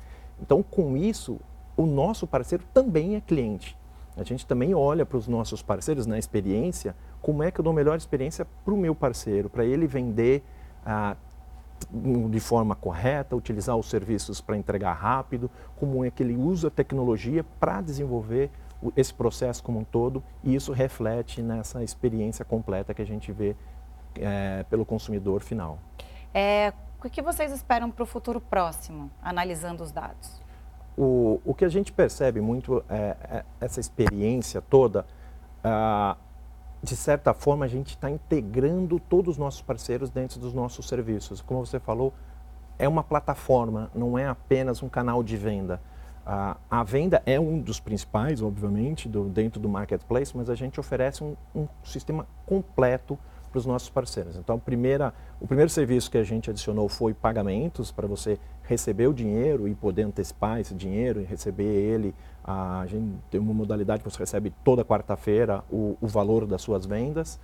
Então, 0.43 0.63
com 0.63 0.97
isso, 0.97 1.41
o 1.77 1.87
nosso 1.87 2.27
parceiro 2.27 2.65
também 2.73 3.17
é 3.17 3.21
cliente. 3.21 3.77
A 4.17 4.23
gente 4.23 4.47
também 4.47 4.75
olha 4.75 5.05
para 5.05 5.19
os 5.19 5.27
nossos 5.27 5.63
parceiros 5.63 6.07
na 6.07 6.19
experiência, 6.19 6.95
como 7.21 7.43
é 7.43 7.51
que 7.51 7.59
eu 7.59 7.65
dou 7.65 7.73
melhor 7.73 7.97
experiência 7.97 8.47
para 8.65 8.73
o 8.73 8.77
meu 8.77 8.95
parceiro, 8.95 9.51
para 9.51 9.65
ele 9.65 9.87
vender 9.87 10.45
ah, 10.87 11.17
de 12.31 12.41
forma 12.41 12.77
correta, 12.77 13.35
utilizar 13.35 13.77
os 13.77 13.87
serviços 13.87 14.41
para 14.41 14.57
entregar 14.57 14.93
rápido, 14.93 15.51
como 15.77 16.05
é 16.05 16.11
que 16.11 16.23
ele 16.23 16.37
usa 16.37 16.69
a 16.69 16.71
tecnologia 16.71 17.45
para 17.59 17.81
desenvolver 17.81 18.51
esse 18.97 19.13
processo 19.13 19.63
como 19.63 19.81
um 19.81 19.85
todo, 19.85 20.23
e 20.43 20.55
isso 20.55 20.73
reflete 20.73 21.43
nessa 21.43 21.83
experiência 21.83 22.45
completa 22.45 22.93
que 22.93 23.03
a 23.03 23.07
gente 23.07 23.33
vê 23.33 23.57
é, 24.17 24.65
pelo 24.69 24.85
consumidor 24.85 25.43
final. 25.43 25.79
É, 26.33 26.73
o 27.03 27.09
que 27.09 27.23
vocês 27.23 27.51
esperam 27.53 27.91
para 27.91 28.03
o 28.03 28.07
futuro 28.07 28.41
próximo, 28.41 29.11
analisando 29.23 29.83
os 29.83 29.91
dados? 29.91 30.44
O, 30.97 31.41
o 31.45 31.55
que 31.55 31.65
a 31.65 31.69
gente 31.69 31.93
percebe 31.93 32.41
muito 32.41 32.85
é, 32.89 33.17
é 33.31 33.45
essa 33.61 33.81
experiência 33.81 34.61
toda, 34.61 35.05
ah, 35.63 36.17
de 36.83 36.95
certa 36.95 37.33
forma 37.33 37.65
a 37.65 37.69
gente 37.69 37.91
está 37.91 38.11
integrando 38.11 39.01
todos 39.01 39.33
os 39.33 39.39
nossos 39.39 39.63
parceiros 39.63 40.11
dentro 40.11 40.39
dos 40.39 40.53
nossos 40.53 40.87
serviços. 40.87 41.41
Como 41.41 41.65
você 41.65 41.81
falou, 41.81 42.13
é 42.79 42.89
uma 42.89 43.03
plataforma, 43.03 43.91
não 43.95 44.19
é 44.19 44.27
apenas 44.27 44.83
um 44.83 44.89
canal 44.89 45.23
de 45.23 45.37
venda. 45.37 45.81
Ah, 46.27 46.57
a 46.71 46.83
venda 46.83 47.23
é 47.27 47.39
um 47.39 47.59
dos 47.59 47.81
principais, 47.81 48.41
obviamente, 48.41 49.09
do, 49.09 49.25
dentro 49.25 49.61
do 49.61 49.69
marketplace, 49.69 50.37
mas 50.37 50.49
a 50.49 50.55
gente 50.55 50.79
oferece 50.79 51.25
um, 51.25 51.37
um 51.55 51.67
sistema 51.83 52.27
completo 52.47 53.19
para 53.51 53.59
os 53.59 53.67
nossos 53.67 53.89
parceiros. 53.89 54.37
Então, 54.37 54.59
primeira, 54.59 55.15
o 55.41 55.47
primeiro 55.47 55.71
serviço 55.71 56.11
que 56.11 56.19
a 56.19 56.25
gente 56.25 56.51
adicionou 56.51 56.89
foi 56.89 57.15
pagamentos, 57.15 57.93
para 57.93 58.07
você 58.07 58.39
receber 58.67 59.07
o 59.07 59.15
dinheiro 59.15 59.69
e 59.69 59.75
poder 59.75 60.03
antecipar 60.03 60.59
esse 60.59 60.75
dinheiro 60.75 61.21
e 61.21 61.25
receber 61.25 61.65
ele. 61.65 62.15
A 62.43 62.85
gente 62.87 63.19
tem 63.31 63.41
uma 63.41 63.55
modalidade 63.55 64.03
que 64.03 64.11
você 64.11 64.19
recebe 64.19 64.53
toda 64.65 64.85
quarta-feira 64.85 65.63
o, 65.71 65.97
o 66.01 66.07
valor 66.07 66.47
das 66.47 66.63
suas 66.63 66.87
vendas. 66.87 67.39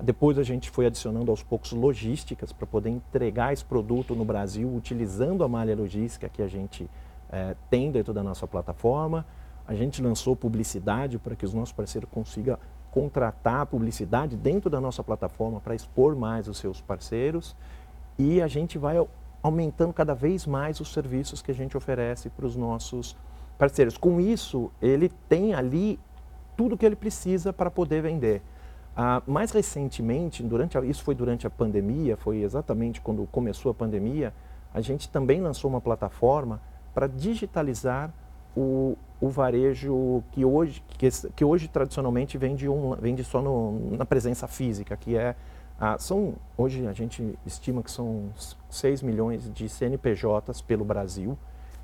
Depois 0.00 0.38
a 0.38 0.42
gente 0.42 0.70
foi 0.70 0.86
adicionando 0.86 1.30
aos 1.30 1.42
poucos 1.42 1.72
logísticas 1.72 2.52
para 2.52 2.66
poder 2.66 2.90
entregar 2.90 3.52
esse 3.52 3.64
produto 3.64 4.14
no 4.14 4.24
Brasil 4.24 4.74
utilizando 4.74 5.44
a 5.44 5.48
malha 5.48 5.76
logística 5.76 6.28
que 6.28 6.42
a 6.42 6.48
gente 6.48 6.88
é, 7.30 7.54
tem 7.68 7.90
dentro 7.90 8.12
da 8.14 8.22
nossa 8.22 8.46
plataforma. 8.46 9.26
A 9.66 9.74
gente 9.74 10.02
lançou 10.02 10.34
publicidade 10.34 11.18
para 11.18 11.36
que 11.36 11.44
os 11.44 11.52
nossos 11.52 11.72
parceiros 11.72 12.08
consigam 12.10 12.58
contratar 12.90 13.66
publicidade 13.66 14.36
dentro 14.36 14.68
da 14.68 14.80
nossa 14.80 15.02
plataforma 15.04 15.60
para 15.60 15.74
expor 15.74 16.16
mais 16.16 16.48
os 16.48 16.58
seus 16.58 16.80
parceiros 16.80 17.56
e 18.18 18.42
a 18.42 18.46
gente 18.46 18.76
vai 18.76 18.98
aumentando 19.42 19.92
cada 19.92 20.14
vez 20.14 20.46
mais 20.46 20.80
os 20.80 20.92
serviços 20.92 21.42
que 21.42 21.50
a 21.50 21.54
gente 21.54 21.76
oferece 21.76 22.30
para 22.30 22.46
os 22.46 22.54
nossos 22.54 23.16
parceiros. 23.58 23.96
Com 23.96 24.20
isso, 24.20 24.70
ele 24.80 25.10
tem 25.28 25.54
ali 25.54 25.98
tudo 26.56 26.76
que 26.76 26.86
ele 26.86 26.96
precisa 26.96 27.52
para 27.52 27.70
poder 27.70 28.02
vender. 28.02 28.42
Ah, 28.96 29.22
mais 29.26 29.50
recentemente, 29.50 30.42
durante 30.42 30.76
a, 30.76 30.84
isso 30.84 31.02
foi 31.02 31.14
durante 31.14 31.46
a 31.46 31.50
pandemia, 31.50 32.16
foi 32.16 32.42
exatamente 32.42 33.00
quando 33.00 33.26
começou 33.32 33.70
a 33.70 33.74
pandemia, 33.74 34.34
a 34.72 34.80
gente 34.80 35.08
também 35.08 35.40
lançou 35.40 35.70
uma 35.70 35.80
plataforma 35.80 36.60
para 36.94 37.06
digitalizar 37.06 38.12
o, 38.56 38.96
o 39.20 39.28
varejo 39.28 40.22
que 40.30 40.44
hoje, 40.44 40.82
que, 40.98 41.08
que 41.34 41.44
hoje 41.44 41.68
tradicionalmente 41.68 42.36
vende, 42.36 42.68
um, 42.68 42.94
vende 42.96 43.24
só 43.24 43.40
no, 43.40 43.96
na 43.96 44.04
presença 44.04 44.46
física, 44.46 44.96
que 44.96 45.16
é 45.16 45.34
ah, 45.78 45.96
são, 45.98 46.34
hoje 46.56 46.86
a 46.86 46.92
gente 46.92 47.38
estima 47.44 47.82
que 47.82 47.90
são 47.90 48.30
6 48.70 49.02
milhões 49.02 49.50
de 49.52 49.68
CNPJs 49.68 50.60
pelo 50.62 50.84
Brasil 50.84 51.36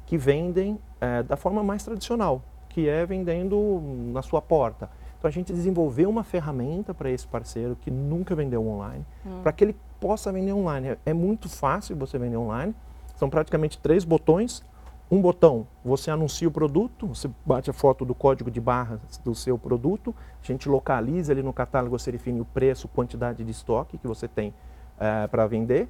que 0.09 0.16
vendem 0.16 0.78
é, 1.00 1.23
da 1.23 1.37
forma 1.37 1.62
mais 1.62 1.85
tradicional, 1.85 2.42
que 2.71 2.88
é 2.88 3.04
vendendo 3.04 3.83
na 4.11 4.23
sua 4.23 4.40
porta. 4.40 4.88
Então 5.18 5.28
a 5.28 5.33
gente 5.33 5.52
desenvolveu 5.52 6.09
uma 6.09 6.25
ferramenta 6.25 6.95
para 6.95 7.11
esse 7.11 7.26
parceiro 7.26 7.76
que 7.78 7.90
nunca 7.90 8.35
vendeu 8.35 8.66
online, 8.66 9.04
hum. 9.26 9.42
para 9.42 9.52
que 9.52 9.64
ele 9.64 9.76
possa 10.00 10.33
vender 10.33 10.52
online. 10.52 10.88
É, 10.88 10.99
é 11.07 11.12
muito 11.12 11.49
fácil 11.49 11.95
você 11.95 12.18
vender 12.18 12.38
online, 12.38 12.75
são 13.16 13.28
praticamente 13.28 13.78
três 13.78 14.02
botões, 14.02 14.64
um 15.11 15.23
botão, 15.23 15.67
você 15.83 16.11
anuncia 16.11 16.47
o 16.47 16.50
produto, 16.50 17.07
você 17.07 17.31
bate 17.45 17.71
a 17.71 17.73
foto 17.73 18.05
do 18.05 18.15
código 18.15 18.50
de 18.50 18.61
barras 18.61 19.00
do 19.25 19.35
seu 19.35 19.59
produto, 19.59 20.15
a 20.43 20.47
gente 20.47 20.69
localiza 20.69 21.33
ali 21.33 21.43
no 21.43 21.53
catálogo, 21.53 21.99
você 21.99 22.12
define 22.12 22.41
o 22.41 22.45
preço, 22.45 22.87
quantidade 22.88 23.43
de 23.43 23.50
estoque 23.50 23.97
que 23.97 24.07
você 24.07 24.29
tem 24.29 24.53
é, 24.99 25.27
para 25.27 25.47
vender. 25.47 25.88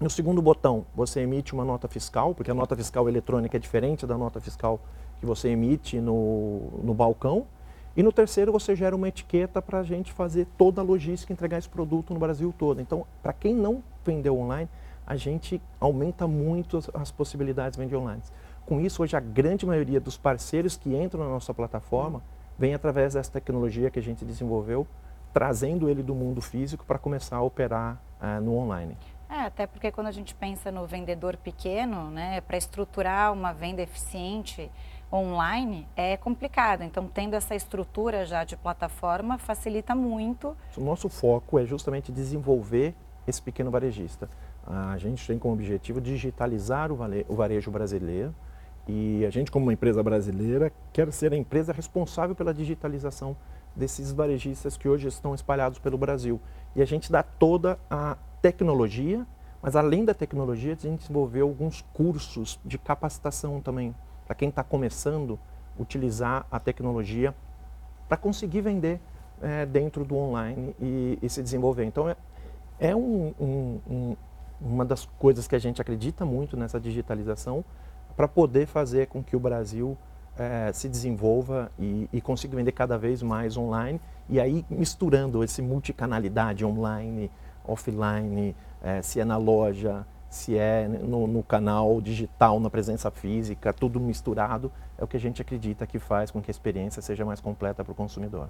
No 0.00 0.10
segundo 0.10 0.42
botão, 0.42 0.84
você 0.94 1.20
emite 1.20 1.54
uma 1.54 1.64
nota 1.64 1.86
fiscal, 1.86 2.34
porque 2.34 2.50
a 2.50 2.54
nota 2.54 2.74
fiscal 2.74 3.08
eletrônica 3.08 3.56
é 3.56 3.60
diferente 3.60 4.04
da 4.04 4.18
nota 4.18 4.40
fiscal 4.40 4.80
que 5.20 5.26
você 5.26 5.50
emite 5.50 6.00
no, 6.00 6.80
no 6.82 6.92
balcão. 6.92 7.46
E 7.96 8.02
no 8.02 8.12
terceiro, 8.12 8.50
você 8.50 8.74
gera 8.74 8.96
uma 8.96 9.08
etiqueta 9.08 9.62
para 9.62 9.78
a 9.78 9.82
gente 9.84 10.12
fazer 10.12 10.48
toda 10.58 10.80
a 10.80 10.84
logística, 10.84 11.32
entregar 11.32 11.58
esse 11.58 11.68
produto 11.68 12.12
no 12.12 12.18
Brasil 12.18 12.52
todo. 12.58 12.80
Então, 12.80 13.06
para 13.22 13.32
quem 13.32 13.54
não 13.54 13.84
vendeu 14.04 14.36
online, 14.36 14.68
a 15.06 15.16
gente 15.16 15.60
aumenta 15.80 16.26
muito 16.26 16.78
as, 16.94 17.10
possibilidades 17.10 17.76
de 17.76 17.82
vender 17.82 17.96
online. 17.96 18.22
Com 18.66 18.80
isso, 18.80 19.02
hoje 19.02 19.16
a 19.16 19.20
grande 19.20 19.66
maioria 19.66 20.00
dos 20.00 20.16
parceiros 20.16 20.76
que 20.76 20.94
entram 20.94 21.22
na 21.22 21.30
nossa 21.30 21.52
plataforma 21.52 22.22
vem 22.58 22.74
através 22.74 23.14
dessa 23.14 23.30
tecnologia 23.30 23.90
que 23.90 23.98
a 23.98 24.02
gente 24.02 24.24
desenvolveu, 24.24 24.86
trazendo 25.32 25.88
ele 25.88 26.02
do 26.02 26.14
mundo 26.14 26.40
físico 26.40 26.84
para 26.84 26.98
começar 26.98 27.36
a 27.36 27.42
operar 27.42 28.00
uh, 28.22 28.40
no 28.40 28.56
online. 28.56 28.96
É, 29.28 29.40
até 29.40 29.66
porque 29.66 29.90
quando 29.90 30.06
a 30.06 30.12
gente 30.12 30.34
pensa 30.34 30.70
no 30.70 30.86
vendedor 30.86 31.36
pequeno, 31.36 32.10
né, 32.10 32.40
para 32.40 32.56
estruturar 32.56 33.32
uma 33.32 33.52
venda 33.52 33.82
eficiente 33.82 34.70
online 35.12 35.86
é 35.96 36.16
complicado. 36.16 36.82
Então, 36.82 37.06
tendo 37.06 37.34
essa 37.34 37.54
estrutura 37.54 38.24
já 38.24 38.44
de 38.44 38.56
plataforma 38.56 39.38
facilita 39.38 39.94
muito. 39.94 40.56
O 40.76 40.80
nosso 40.80 41.08
foco 41.08 41.58
é 41.58 41.66
justamente 41.66 42.10
desenvolver 42.12 42.94
esse 43.26 43.40
pequeno 43.40 43.70
varejista. 43.70 44.28
A 44.66 44.96
gente 44.96 45.26
tem 45.26 45.38
como 45.38 45.54
objetivo 45.54 46.00
digitalizar 46.00 46.90
o 46.90 47.34
varejo 47.34 47.70
brasileiro 47.70 48.34
e 48.86 49.24
a 49.24 49.30
gente, 49.30 49.50
como 49.50 49.66
uma 49.66 49.72
empresa 49.72 50.02
brasileira, 50.02 50.72
quer 50.92 51.10
ser 51.12 51.32
a 51.32 51.36
empresa 51.36 51.72
responsável 51.72 52.34
pela 52.34 52.52
digitalização 52.52 53.36
desses 53.74 54.12
varejistas 54.12 54.76
que 54.76 54.88
hoje 54.88 55.08
estão 55.08 55.34
espalhados 55.34 55.78
pelo 55.78 55.96
Brasil. 55.96 56.40
E 56.76 56.82
a 56.82 56.84
gente 56.84 57.10
dá 57.10 57.22
toda 57.22 57.78
a 57.90 58.16
tecnologia, 58.42 59.26
mas 59.62 59.74
além 59.74 60.04
da 60.04 60.12
tecnologia, 60.12 60.74
a 60.74 60.76
gente 60.76 61.00
desenvolveu 61.00 61.48
alguns 61.48 61.82
cursos 61.92 62.60
de 62.64 62.78
capacitação 62.78 63.60
também, 63.60 63.94
para 64.26 64.34
quem 64.34 64.50
está 64.50 64.62
começando 64.62 65.38
a 65.78 65.82
utilizar 65.82 66.46
a 66.50 66.60
tecnologia 66.60 67.34
para 68.06 68.18
conseguir 68.18 68.60
vender 68.60 69.00
é, 69.40 69.64
dentro 69.64 70.04
do 70.04 70.16
online 70.16 70.74
e, 70.78 71.18
e, 71.22 71.28
se 71.28 71.42
desenvolver. 71.42 71.84
Então, 71.84 72.08
é, 72.08 72.16
é 72.78 72.94
um, 72.94 73.34
um, 73.40 73.80
um 73.88 74.16
uma 74.60 74.84
das 74.84 75.06
coisas 75.18 75.46
que 75.46 75.54
a 75.54 75.58
gente 75.58 75.80
acredita 75.80 76.24
muito 76.24 76.56
nessa 76.56 76.80
digitalização 76.80 77.64
para 78.16 78.28
poder 78.28 78.66
fazer 78.66 79.08
com 79.08 79.22
que 79.22 79.36
o 79.36 79.40
Brasil 79.40 79.96
é, 80.38 80.72
se 80.72 80.88
desenvolva 80.88 81.70
e, 81.78 82.08
e, 82.12 82.20
consiga 82.20 82.56
vender 82.56 82.72
cada 82.72 82.98
vez 82.98 83.22
mais 83.22 83.56
online 83.56 84.00
e 84.28 84.40
aí 84.40 84.64
misturando 84.68 85.44
esse 85.44 85.62
multicanalidade 85.62 86.64
online, 86.64 87.30
offline, 87.66 88.54
é, 88.82 89.00
se 89.00 89.20
é 89.20 89.24
na 89.24 89.36
loja, 89.36 90.06
se 90.28 90.58
é 90.58 90.88
no, 90.88 91.26
no, 91.26 91.42
canal 91.42 92.00
digital, 92.00 92.58
na 92.58 92.68
presença 92.68 93.10
física, 93.10 93.72
tudo 93.72 94.00
misturado, 94.00 94.72
é 94.98 95.04
o 95.04 95.06
que 95.06 95.16
a 95.16 95.20
gente 95.20 95.40
acredita 95.40 95.86
que 95.86 95.98
faz 95.98 96.30
com 96.30 96.42
que 96.42 96.50
a 96.50 96.52
experiência 96.52 97.00
seja 97.00 97.24
mais 97.24 97.40
completa 97.40 97.84
para 97.84 97.92
o 97.92 97.94
consumidor. 97.94 98.48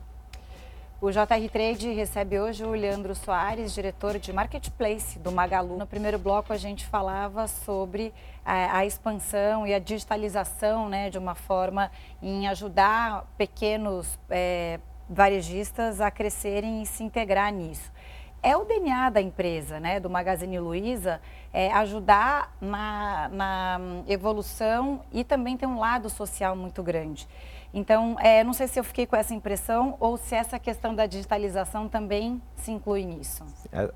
O 1.04 1.10
JR 1.10 1.50
Trade 1.52 1.92
recebe 1.92 2.40
hoje 2.40 2.64
o 2.64 2.70
Leandro 2.70 3.14
Soares, 3.14 3.74
diretor 3.74 4.18
de 4.18 4.32
Marketplace 4.32 5.18
do 5.18 5.30
Magalu. 5.30 5.76
No 5.76 5.86
primeiro 5.86 6.18
bloco 6.18 6.50
a 6.50 6.56
gente 6.56 6.86
falava 6.86 7.46
sobre 7.46 8.10
a, 8.42 8.78
a 8.78 8.86
expansão 8.86 9.66
e 9.66 9.74
a 9.74 9.78
digitalização 9.78 10.88
né, 10.88 11.10
de 11.10 11.18
uma 11.18 11.34
forma 11.34 11.90
em 12.22 12.48
ajudar 12.48 13.30
pequenos 13.36 14.18
é, 14.30 14.80
varejistas 15.06 16.00
a 16.00 16.10
crescerem 16.10 16.82
e 16.82 16.86
se 16.86 17.04
integrar 17.04 17.52
nisso. 17.52 17.92
É 18.42 18.56
o 18.56 18.64
DNA 18.64 19.10
da 19.10 19.20
empresa, 19.20 19.78
né, 19.78 20.00
do 20.00 20.08
Magazine 20.08 20.58
Luiza, 20.58 21.20
é, 21.52 21.70
ajudar 21.72 22.56
na, 22.62 23.28
na 23.28 23.78
evolução 24.08 25.02
e 25.12 25.22
também 25.22 25.54
tem 25.54 25.68
um 25.68 25.78
lado 25.78 26.08
social 26.08 26.56
muito 26.56 26.82
grande. 26.82 27.28
Então, 27.76 28.16
é, 28.20 28.44
não 28.44 28.52
sei 28.52 28.68
se 28.68 28.78
eu 28.78 28.84
fiquei 28.84 29.04
com 29.04 29.16
essa 29.16 29.34
impressão 29.34 29.96
ou 29.98 30.16
se 30.16 30.32
essa 30.32 30.60
questão 30.60 30.94
da 30.94 31.06
digitalização 31.06 31.88
também 31.88 32.40
se 32.54 32.70
inclui 32.70 33.04
nisso. 33.04 33.44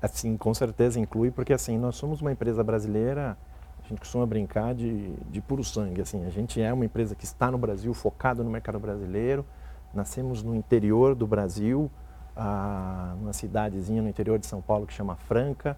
Assim, 0.01 0.35
com 0.35 0.53
certeza 0.53 0.99
inclui, 0.99 1.31
porque 1.31 1.53
assim, 1.53 1.77
nós 1.77 1.95
somos 1.95 2.19
uma 2.19 2.29
empresa 2.29 2.61
brasileira, 2.61 3.37
a 3.81 3.87
gente 3.87 3.99
costuma 3.99 4.25
brincar 4.25 4.75
de, 4.75 5.13
de 5.29 5.39
puro 5.39 5.63
sangue. 5.63 6.01
Assim, 6.01 6.25
a 6.25 6.29
gente 6.29 6.61
é 6.61 6.73
uma 6.73 6.83
empresa 6.83 7.15
que 7.15 7.23
está 7.23 7.49
no 7.49 7.57
Brasil, 7.57 7.93
focada 7.93 8.43
no 8.43 8.49
mercado 8.49 8.77
brasileiro, 8.79 9.45
nascemos 9.93 10.43
no 10.43 10.53
interior 10.53 11.15
do 11.15 11.25
Brasil, 11.25 11.89
ah, 12.35 13.15
numa 13.17 13.31
cidadezinha 13.31 14.01
no 14.01 14.09
interior 14.09 14.37
de 14.37 14.45
São 14.45 14.61
Paulo 14.61 14.85
que 14.85 14.93
chama 14.93 15.15
Franca. 15.15 15.77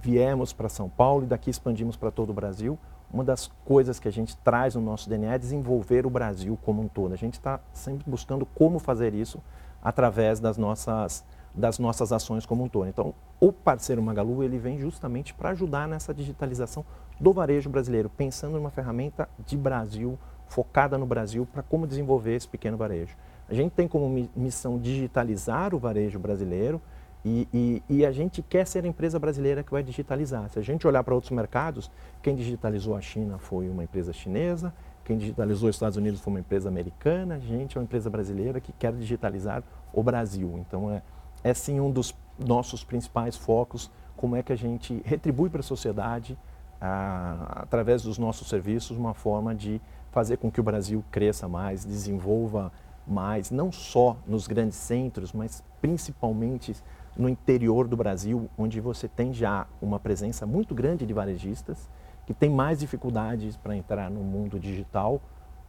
Viemos 0.00 0.54
para 0.54 0.70
São 0.70 0.88
Paulo 0.88 1.24
e 1.24 1.26
daqui 1.26 1.50
expandimos 1.50 1.96
para 1.96 2.10
todo 2.10 2.30
o 2.30 2.32
Brasil. 2.32 2.78
Uma 3.12 3.22
das 3.22 3.50
coisas 3.64 4.00
que 4.00 4.08
a 4.08 4.12
gente 4.12 4.34
traz 4.38 4.74
no 4.74 4.80
nosso 4.80 5.08
DNA 5.08 5.34
é 5.34 5.38
desenvolver 5.38 6.06
o 6.06 6.10
Brasil 6.10 6.58
como 6.64 6.80
um 6.80 6.88
todo. 6.88 7.12
A 7.12 7.16
gente 7.16 7.34
está 7.34 7.60
sempre 7.74 8.08
buscando 8.08 8.46
como 8.46 8.78
fazer 8.78 9.12
isso 9.12 9.38
através 9.82 10.40
das 10.40 10.56
nossas, 10.56 11.22
das 11.54 11.78
nossas 11.78 12.10
ações 12.10 12.46
como 12.46 12.64
um 12.64 12.68
todo. 12.68 12.88
Então, 12.88 13.14
o 13.38 13.52
parceiro 13.52 14.02
Magalu 14.02 14.42
ele 14.42 14.58
vem 14.58 14.78
justamente 14.78 15.34
para 15.34 15.50
ajudar 15.50 15.86
nessa 15.86 16.14
digitalização 16.14 16.86
do 17.20 17.34
varejo 17.34 17.68
brasileiro, 17.68 18.08
pensando 18.08 18.56
numa 18.56 18.70
ferramenta 18.70 19.28
de 19.44 19.58
Brasil, 19.58 20.18
focada 20.48 20.96
no 20.96 21.04
Brasil, 21.04 21.46
para 21.52 21.62
como 21.62 21.86
desenvolver 21.86 22.36
esse 22.36 22.48
pequeno 22.48 22.78
varejo. 22.78 23.14
A 23.46 23.52
gente 23.52 23.72
tem 23.72 23.86
como 23.86 24.28
missão 24.34 24.78
digitalizar 24.78 25.74
o 25.74 25.78
varejo 25.78 26.18
brasileiro 26.18 26.80
e, 27.24 27.46
e, 27.54 27.82
e, 27.88 28.06
a 28.06 28.10
gente 28.10 28.42
quer 28.42 28.66
ser 28.66 28.84
a 28.84 28.88
empresa 28.88 29.16
brasileira 29.16 29.62
que 29.62 29.70
vai 29.70 29.82
digitalizar. 29.82 30.48
Se 30.50 30.58
a 30.58 30.62
gente 30.62 30.86
olhar 30.86 31.04
para 31.04 31.14
outros 31.14 31.30
mercados, 31.30 31.88
quem 32.20 32.34
digitalizou 32.34 32.96
a 32.96 33.00
China 33.00 33.38
foi 33.38 33.68
uma 33.68 33.84
empresa 33.84 34.12
chinesa, 34.12 34.74
quem 35.04 35.16
digitalizou 35.16 35.68
os 35.68 35.76
Estados 35.76 35.96
Unidos 35.96 36.20
foi 36.20 36.32
uma 36.32 36.40
empresa 36.40 36.68
americana, 36.68 37.36
a 37.36 37.38
gente 37.38 37.76
é 37.76 37.80
uma 37.80 37.84
empresa 37.84 38.10
brasileira 38.10 38.60
que 38.60 38.72
quer 38.72 38.92
digitalizar 38.92 39.62
o 39.92 40.02
Brasil. 40.02 40.58
Então, 40.58 40.90
é, 40.90 41.02
é 41.44 41.54
sim 41.54 41.78
um 41.78 41.90
dos 41.92 42.12
nossos 42.38 42.82
principais 42.82 43.36
focos, 43.36 43.88
como 44.16 44.34
é 44.34 44.42
que 44.42 44.52
a 44.52 44.56
gente 44.56 45.00
retribui 45.04 45.48
para 45.48 45.60
a 45.60 45.64
sociedade, 45.64 46.36
através 46.80 48.02
dos 48.02 48.18
nossos 48.18 48.48
serviços, 48.48 48.96
uma 48.96 49.14
forma 49.14 49.54
de 49.54 49.80
fazer 50.10 50.36
com 50.36 50.50
que 50.50 50.60
o 50.60 50.64
Brasil 50.64 51.04
cresça 51.10 51.48
mais, 51.48 51.84
desenvolva 51.84 52.72
mais, 53.06 53.50
não 53.50 53.72
só 53.72 54.16
nos 54.26 54.46
grandes 54.46 54.76
centros, 54.76 55.32
mas 55.32 55.62
principalmente 55.80 56.74
no 57.16 57.28
interior 57.28 57.86
do 57.86 57.96
Brasil, 57.96 58.48
onde 58.56 58.80
você 58.80 59.08
tem 59.08 59.32
já 59.32 59.66
uma 59.80 59.98
presença 59.98 60.46
muito 60.46 60.74
grande 60.74 61.04
de 61.04 61.12
varejistas 61.12 61.88
que 62.26 62.32
tem 62.32 62.48
mais 62.48 62.80
dificuldades 62.80 63.56
para 63.56 63.76
entrar 63.76 64.10
no 64.10 64.20
mundo 64.20 64.58
digital 64.58 65.20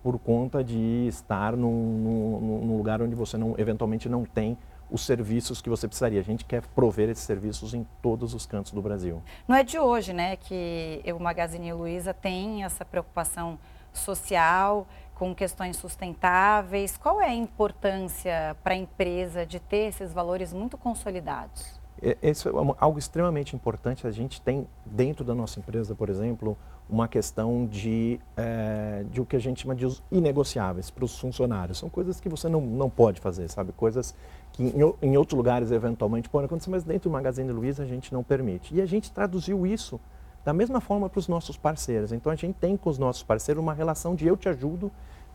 por 0.02 0.20
conta 0.20 0.63
de 0.63 1.08
estar 1.08 1.56
num, 1.56 1.72
num, 1.72 2.62
num, 2.66 2.78
lugar 2.78 3.02
onde 3.02 3.16
você 3.16 3.38
não, 3.38 3.56
eventualmente 3.58 4.10
não 4.10 4.25
tem 4.25 4.58
os 4.92 5.06
serviços 5.06 5.62
que 5.62 5.70
você 5.70 5.88
precisaria. 5.88 6.20
A 6.20 6.24
gente 6.24 6.44
quer 6.44 6.62
prover 6.75 7.10
esses 7.10 7.24
serviços 7.24 7.74
em 7.74 7.88
todos 8.02 8.34
os 8.34 8.46
cantos 8.46 8.74
do 8.74 8.82
Brasil. 8.82 9.24
Não 9.48 9.56
é 9.56 9.63
de 9.63 9.80
hoje, 9.80 10.12
né, 10.13 10.36
que 10.36 11.02
o 11.08 11.20
Magazine 11.20 11.72
Luiza 11.74 12.13
tem 12.13 12.63
essa 12.63 12.84
preocupação 12.84 13.58
social 13.94 14.88
com 15.15 15.34
questões 15.34 15.77
sustentáveis. 15.77 16.98
Qual 16.98 17.22
é 17.22 17.27
a 17.27 17.34
importância 17.34 18.55
para 18.63 18.74
a 18.74 18.77
empresa 18.77 19.46
de 19.46 19.60
ter 19.60 19.89
esses 19.89 20.13
valores 20.13 20.53
muito 20.53 20.77
consolidados? 20.77 21.82
Isso 22.22 22.50
é 22.50 22.51
algo 22.79 23.00
extremamente 23.00 23.55
importante. 23.55 24.05
A 24.05 24.12
gente 24.12 24.41
tem 24.41 24.67
dentro 24.86 25.24
da 25.24 25.34
nossa 25.34 25.60
empresa, 25.60 25.96
por 25.96 26.10
exemplo, 26.10 26.58
uma 26.89 27.08
questão 27.08 27.65
de, 27.65 28.20
é, 28.36 29.05
de 29.10 29.22
o 29.22 29.25
que 29.25 29.38
a 29.38 29.39
gente 29.39 29.62
chama 29.62 29.74
de 29.74 29.88
inegociáveis 30.12 30.91
para 30.91 31.05
os 31.05 31.17
funcionários. 31.17 31.77
São 31.77 31.89
coisas 31.89 32.20
que 32.20 32.27
você 32.27 32.50
não, 32.50 32.60
não 32.60 32.89
pode 32.89 33.22
fazer, 33.22 33.50
sabe? 33.50 33.72
Coisas 33.72 34.13
que 34.51 34.63
em, 34.63 34.74
em 35.01 35.17
outros 35.17 35.38
lugares 35.38 35.72
eventualmente 35.72 36.27
podem 36.27 36.46
acontecer, 36.46 36.70
mas 36.70 36.84
dentro 36.84 37.10
do 37.10 37.13
Magazine 37.13 37.51
Luiza 37.51 37.84
a 37.84 37.86
gente 37.86 38.12
não 38.12 38.22
permite. 38.22 38.75
E 38.75 38.82
a 38.82 38.86
gente 38.86 39.12
traduziu 39.12 39.65
isso 39.65 40.00
da 40.44 40.54
mesma 40.54 40.82
forma 40.82 41.10
para 41.10 41.20
os 41.20 41.28
nossos 41.28 41.58
parceiros. 41.58 42.12
Então 42.12 42.32
a 42.32 42.36
gente 42.36 42.56
tem 42.56 42.76
com 42.76 42.90
os 42.90 42.98
nossos 42.98 43.24
parceiros 43.24 43.62
uma 43.62 43.74
relação 43.74 44.16
de 44.16 44.28
eu 44.28 44.36
te 44.36 44.50
ajudo 44.50 44.92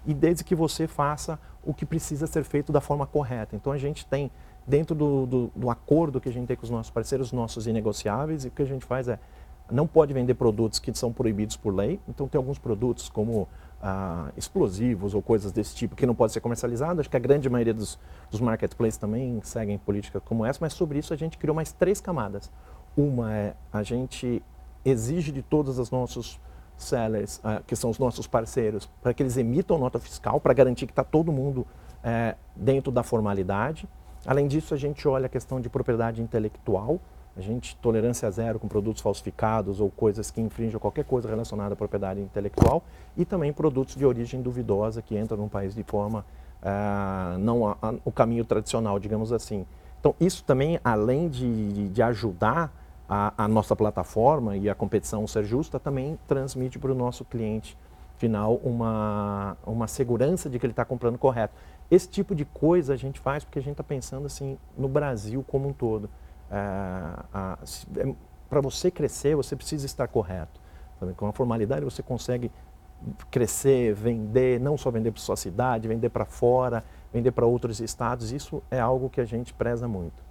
e 0.06 0.14
desde 0.14 0.44
que 0.44 0.54
você 0.54 0.86
faça 0.86 1.38
o 1.64 1.74
que 1.74 1.84
precisa 1.84 2.26
ser 2.26 2.44
feito 2.44 2.72
da 2.72 2.80
forma 2.80 3.06
correta. 3.06 3.56
Então 3.56 3.72
a 3.72 3.78
gente 3.78 4.06
tem, 4.06 4.30
dentro 4.66 4.94
do, 4.94 5.26
do, 5.26 5.50
do 5.54 5.70
acordo 5.70 6.20
que 6.20 6.28
a 6.28 6.32
gente 6.32 6.46
tem 6.46 6.56
com 6.56 6.64
os 6.64 6.70
nossos 6.70 6.90
parceiros, 6.90 7.32
nossos 7.32 7.66
inegociáveis, 7.66 8.44
e 8.44 8.48
o 8.48 8.50
que 8.50 8.62
a 8.62 8.66
gente 8.66 8.84
faz 8.84 9.08
é, 9.08 9.18
não 9.70 9.86
pode 9.86 10.12
vender 10.14 10.34
produtos 10.34 10.78
que 10.78 10.94
são 10.96 11.12
proibidos 11.12 11.56
por 11.56 11.74
lei. 11.74 12.00
Então 12.08 12.28
tem 12.28 12.38
alguns 12.38 12.58
produtos 12.58 13.08
como 13.08 13.48
ah, 13.82 14.30
explosivos 14.36 15.14
ou 15.14 15.22
coisas 15.22 15.52
desse 15.52 15.74
tipo 15.74 15.94
que 15.94 16.06
não 16.06 16.14
pode 16.14 16.32
ser 16.32 16.40
comercializado. 16.40 17.00
Acho 17.00 17.10
que 17.10 17.16
a 17.16 17.20
grande 17.20 17.48
maioria 17.48 17.74
dos, 17.74 17.98
dos 18.30 18.40
marketplaces 18.40 18.96
também 18.96 19.40
seguem 19.42 19.78
políticas 19.78 20.22
como 20.24 20.44
essa, 20.44 20.58
mas 20.60 20.72
sobre 20.72 20.98
isso 20.98 21.12
a 21.12 21.16
gente 21.16 21.38
criou 21.38 21.54
mais 21.54 21.72
três 21.72 22.00
camadas. 22.00 22.50
Uma 22.96 23.34
é 23.34 23.54
a 23.72 23.82
gente 23.82 24.42
exige 24.90 25.32
de 25.32 25.42
todos 25.42 25.78
os 25.78 25.90
nossos 25.90 26.40
sellers, 26.76 27.38
uh, 27.38 27.62
que 27.66 27.74
são 27.74 27.90
os 27.90 27.98
nossos 27.98 28.26
parceiros, 28.26 28.88
para 29.02 29.12
que 29.12 29.22
eles 29.22 29.36
emitam 29.36 29.78
nota 29.78 29.98
fiscal, 29.98 30.40
para 30.40 30.54
garantir 30.54 30.86
que 30.86 30.92
está 30.92 31.04
todo 31.04 31.32
mundo 31.32 31.60
uh, 31.60 32.36
dentro 32.54 32.92
da 32.92 33.02
formalidade. 33.02 33.88
Além 34.24 34.46
disso, 34.46 34.74
a 34.74 34.76
gente 34.76 35.06
olha 35.06 35.26
a 35.26 35.28
questão 35.28 35.60
de 35.60 35.68
propriedade 35.68 36.22
intelectual, 36.22 37.00
a 37.36 37.40
gente 37.40 37.76
tolerância 37.76 38.28
zero 38.30 38.58
com 38.58 38.66
produtos 38.66 39.00
falsificados 39.00 39.80
ou 39.80 39.90
coisas 39.90 40.30
que 40.30 40.40
infringem 40.40 40.78
qualquer 40.78 41.04
coisa 41.04 41.28
relacionada 41.28 41.74
à 41.74 41.76
propriedade 41.76 42.20
intelectual 42.20 42.82
e 43.16 43.24
também 43.24 43.52
produtos 43.52 43.94
de 43.94 44.04
origem 44.04 44.42
duvidosa 44.42 45.00
que 45.00 45.16
entram 45.16 45.38
num 45.38 45.48
país 45.48 45.72
de 45.72 45.84
forma 45.84 46.24
uh, 46.62 47.38
não 47.38 47.68
a, 47.68 47.76
a, 47.80 47.94
o 48.04 48.10
caminho 48.10 48.44
tradicional, 48.44 48.98
digamos 48.98 49.32
assim. 49.32 49.64
Então, 50.00 50.14
isso 50.20 50.44
também, 50.44 50.80
além 50.82 51.28
de, 51.28 51.88
de 51.88 52.02
ajudar 52.02 52.72
a, 53.08 53.44
a 53.44 53.48
nossa 53.48 53.74
plataforma 53.74 54.56
e 54.56 54.68
a 54.68 54.74
competição 54.74 55.26
ser 55.26 55.44
justa 55.44 55.80
também 55.80 56.18
transmite 56.28 56.78
para 56.78 56.92
o 56.92 56.94
nosso 56.94 57.24
cliente 57.24 57.76
final 58.18 58.56
uma, 58.56 59.56
uma 59.64 59.86
segurança 59.86 60.50
de 60.50 60.58
que 60.58 60.66
ele 60.66 60.72
está 60.72 60.84
comprando 60.84 61.16
correto. 61.16 61.54
Esse 61.90 62.08
tipo 62.08 62.34
de 62.34 62.44
coisa 62.44 62.92
a 62.92 62.96
gente 62.96 63.18
faz 63.18 63.44
porque 63.44 63.58
a 63.58 63.62
gente 63.62 63.72
está 63.72 63.84
pensando 63.84 64.26
assim 64.26 64.58
no 64.76 64.88
Brasil 64.88 65.42
como 65.48 65.68
um 65.68 65.72
todo. 65.72 66.10
É, 66.50 67.56
é, 67.96 68.14
para 68.50 68.60
você 68.60 68.90
crescer, 68.90 69.34
você 69.36 69.56
precisa 69.56 69.86
estar 69.86 70.08
correto. 70.08 70.60
Com 71.16 71.26
a 71.26 71.32
formalidade 71.32 71.84
você 71.84 72.02
consegue 72.02 72.50
crescer, 73.30 73.94
vender, 73.94 74.58
não 74.60 74.76
só 74.76 74.90
vender 74.90 75.12
para 75.12 75.20
sua 75.20 75.36
cidade, 75.36 75.86
vender 75.86 76.08
para 76.08 76.24
fora, 76.24 76.84
vender 77.12 77.30
para 77.30 77.46
outros 77.46 77.80
estados. 77.80 78.32
Isso 78.32 78.62
é 78.70 78.80
algo 78.80 79.08
que 79.08 79.20
a 79.20 79.24
gente 79.24 79.54
preza 79.54 79.86
muito. 79.86 80.27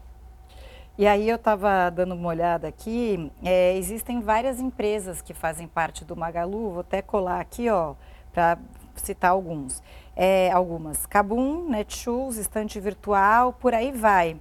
E 0.98 1.06
aí 1.06 1.30
eu 1.30 1.36
estava 1.36 1.92
dando 1.92 2.16
uma 2.16 2.28
olhada 2.28 2.68
aqui, 2.68 3.32
é, 3.44 3.78
existem 3.78 4.20
várias 4.20 4.60
empresas 4.60 5.22
que 5.22 5.32
fazem 5.32 5.68
parte 5.68 6.04
do 6.04 6.16
Magalu, 6.16 6.72
vou 6.72 6.80
até 6.80 7.04
colar 7.04 7.40
aqui, 7.40 7.70
ó, 7.70 7.94
para 8.34 8.58
citar 8.96 9.30
alguns. 9.30 9.84
É, 10.16 10.52
algumas, 10.52 11.06
Kabum, 11.06 11.70
Netshoes, 11.70 12.38
Estante 12.38 12.80
Virtual, 12.80 13.54
por 13.54 13.76
aí 13.76 13.92
vai. 13.92 14.38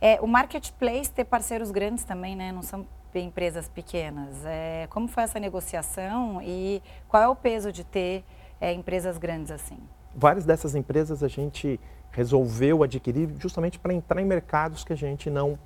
É, 0.00 0.18
o 0.22 0.26
Marketplace 0.26 1.12
ter 1.12 1.26
parceiros 1.26 1.70
grandes 1.70 2.02
também, 2.02 2.34
né, 2.34 2.50
não 2.50 2.62
são 2.62 2.86
empresas 3.14 3.68
pequenas. 3.68 4.42
É, 4.46 4.86
como 4.88 5.06
foi 5.06 5.24
essa 5.24 5.38
negociação 5.38 6.40
e 6.42 6.82
qual 7.08 7.22
é 7.22 7.28
o 7.28 7.36
peso 7.36 7.70
de 7.70 7.84
ter 7.84 8.24
é, 8.58 8.72
empresas 8.72 9.18
grandes 9.18 9.50
assim? 9.50 9.76
Várias 10.16 10.46
dessas 10.46 10.74
empresas 10.74 11.22
a 11.22 11.28
gente 11.28 11.78
resolveu 12.10 12.82
adquirir 12.82 13.28
justamente 13.38 13.78
para 13.78 13.92
entrar 13.92 14.22
em 14.22 14.24
mercados 14.24 14.82
que 14.82 14.94
a 14.94 14.96
gente 14.96 15.28
não 15.28 15.58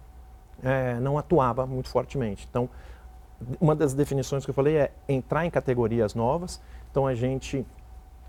é, 0.63 0.99
não 1.01 1.19
atuava 1.19 1.67
muito 1.67 1.89
fortemente. 1.89 2.47
Então, 2.49 2.69
uma 3.61 3.75
das 3.75 3.95
definições 3.95 4.45
que 4.45 4.51
eu 4.51 4.55
falei 4.55 4.77
é 4.77 4.93
entrar 5.09 5.45
em 5.45 5.51
categorias 5.51 6.15
novas. 6.15 6.61
Então, 6.91 7.07
a 7.07 7.15
gente, 7.15 7.67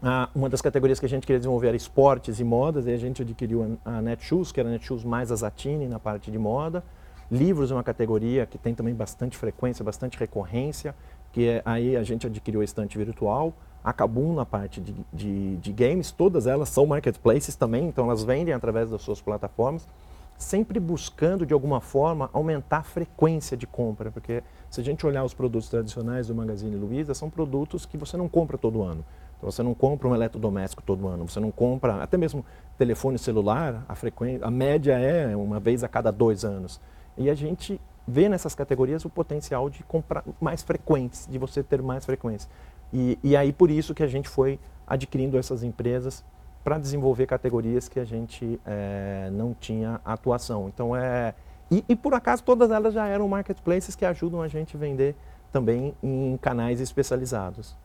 ah, 0.02 0.30
uma 0.36 0.50
das 0.50 0.62
categorias 0.62 1.00
que 1.00 1.06
a 1.06 1.10
gente 1.10 1.26
queria 1.26 1.40
desenvolver 1.40 1.68
era 1.68 1.78
esportes 1.78 2.40
e 2.40 2.44
modas, 2.44 2.88
e 2.88 2.92
a 2.92 2.98
gente 2.98 3.22
adquiriu 3.22 3.80
a, 3.86 3.98
a 3.98 4.02
Netshoes, 4.02 4.52
que 4.52 4.60
era 4.60 4.70
a 4.70 4.72
Netshoes 4.72 5.04
mais 5.04 5.32
a 5.32 5.36
Zatini 5.36 5.88
na 5.88 6.00
parte 6.00 6.32
de 6.32 6.38
moda. 6.38 6.84
Livros 7.32 7.72
é 7.72 7.74
uma 7.74 7.84
categoria 7.84 8.46
que 8.46 8.58
tem 8.58 8.76
também 8.76 8.94
bastante 8.94 9.38
frequência, 9.38 9.84
bastante 9.84 10.18
recorrência, 10.18 10.94
que 11.32 11.48
é, 11.48 11.62
aí 11.66 11.96
a 11.96 12.04
gente 12.04 12.28
adquiriu 12.28 12.62
a 12.62 12.64
estante 12.64 12.98
virtual. 12.98 13.54
A 13.84 13.94
na 14.34 14.46
parte 14.46 14.82
de, 14.82 14.96
de, 15.14 15.58
de 15.58 15.72
games, 15.72 16.12
todas 16.12 16.48
elas 16.48 16.70
são 16.70 16.88
marketplaces 16.88 17.56
também, 17.56 17.88
então 17.88 18.06
elas 18.06 18.24
vendem 18.24 18.52
através 18.52 18.90
das 18.90 19.00
suas 19.04 19.22
plataformas 19.22 19.88
sempre 20.38 20.80
buscando 20.80 21.46
de 21.46 21.54
alguma 21.54 21.80
forma 21.80 22.30
aumentar 22.34 22.78
a 22.78 22.84
frequência 22.84 23.56
de 23.56 23.66
compra, 23.66 24.12
porque 24.12 24.44
se 24.70 24.82
a 24.82 24.84
gente 24.84 25.06
olhar 25.06 25.24
os 25.24 25.34
produtos 25.34 25.70
tradicionais 25.70 26.28
do 26.28 26.36
Magazine 26.36 26.76
Luiza, 26.76 27.14
são 27.14 27.30
produtos 27.30 27.86
que 27.86 27.98
você 27.98 28.18
não 28.18 28.28
compra 28.28 28.58
todo 28.58 28.82
ano. 28.82 29.04
Então 29.38 29.50
você 29.50 29.64
não 29.64 29.74
compra 29.74 30.08
um 30.08 30.16
eletrodoméstico 30.16 30.82
todo 30.82 31.08
ano, 31.08 31.28
você 31.28 31.40
não 31.40 31.52
compra 31.52 32.02
até 32.04 32.18
mesmo 32.18 32.46
telefone 32.78 33.18
celular, 33.18 33.86
a 33.88 33.96
frequência, 33.96 34.46
a 34.46 34.52
média 34.52 34.98
é 34.98 35.36
uma 35.36 35.60
vez 35.60 35.84
a 35.84 35.88
cada 35.88 36.12
dois 36.12 36.44
anos. 36.44 36.80
E 37.18 37.30
a 37.30 37.36
gente 37.36 37.80
vê 38.08 38.28
nessas 38.30 38.54
categorias 38.54 39.06
o 39.06 39.10
potencial 39.10 39.70
de 39.70 39.84
comprar 39.84 40.24
mais 40.40 40.62
frequentes, 40.62 41.28
de 41.30 41.38
você 41.38 41.64
ter 41.64 41.82
mais 41.82 42.06
frequência. 42.06 42.50
E, 42.94 43.18
e 43.24 43.36
aí 43.36 43.52
por 43.52 43.72
isso 43.72 43.94
que 43.94 44.04
a 44.04 44.08
gente 44.08 44.28
foi 44.28 44.60
adquirindo 44.88 45.38
essas 45.38 45.64
empresas 45.64 46.24
para 46.66 46.80
desenvolver 46.80 47.28
categorias 47.28 47.88
que 47.88 48.00
a 48.00 48.04
gente 48.04 48.60
é, 48.66 49.30
não 49.32 49.54
tinha 49.54 50.02
atuação. 50.04 50.68
Então 50.68 50.96
é 50.96 51.36
e, 51.70 51.84
e, 51.88 51.96
por 51.96 52.14
acaso 52.14 52.44
todas 52.44 52.72
elas 52.72 52.94
já 52.94 53.08
eram 53.08 53.28
marketplaces 53.28 53.96
que 53.96 54.04
ajudam 54.04 54.42
a 54.42 54.48
gente 54.48 54.76
vender 54.76 55.16
também 55.52 55.94
em 56.02 56.38
canais 56.42 56.82
especializados. 56.82 57.76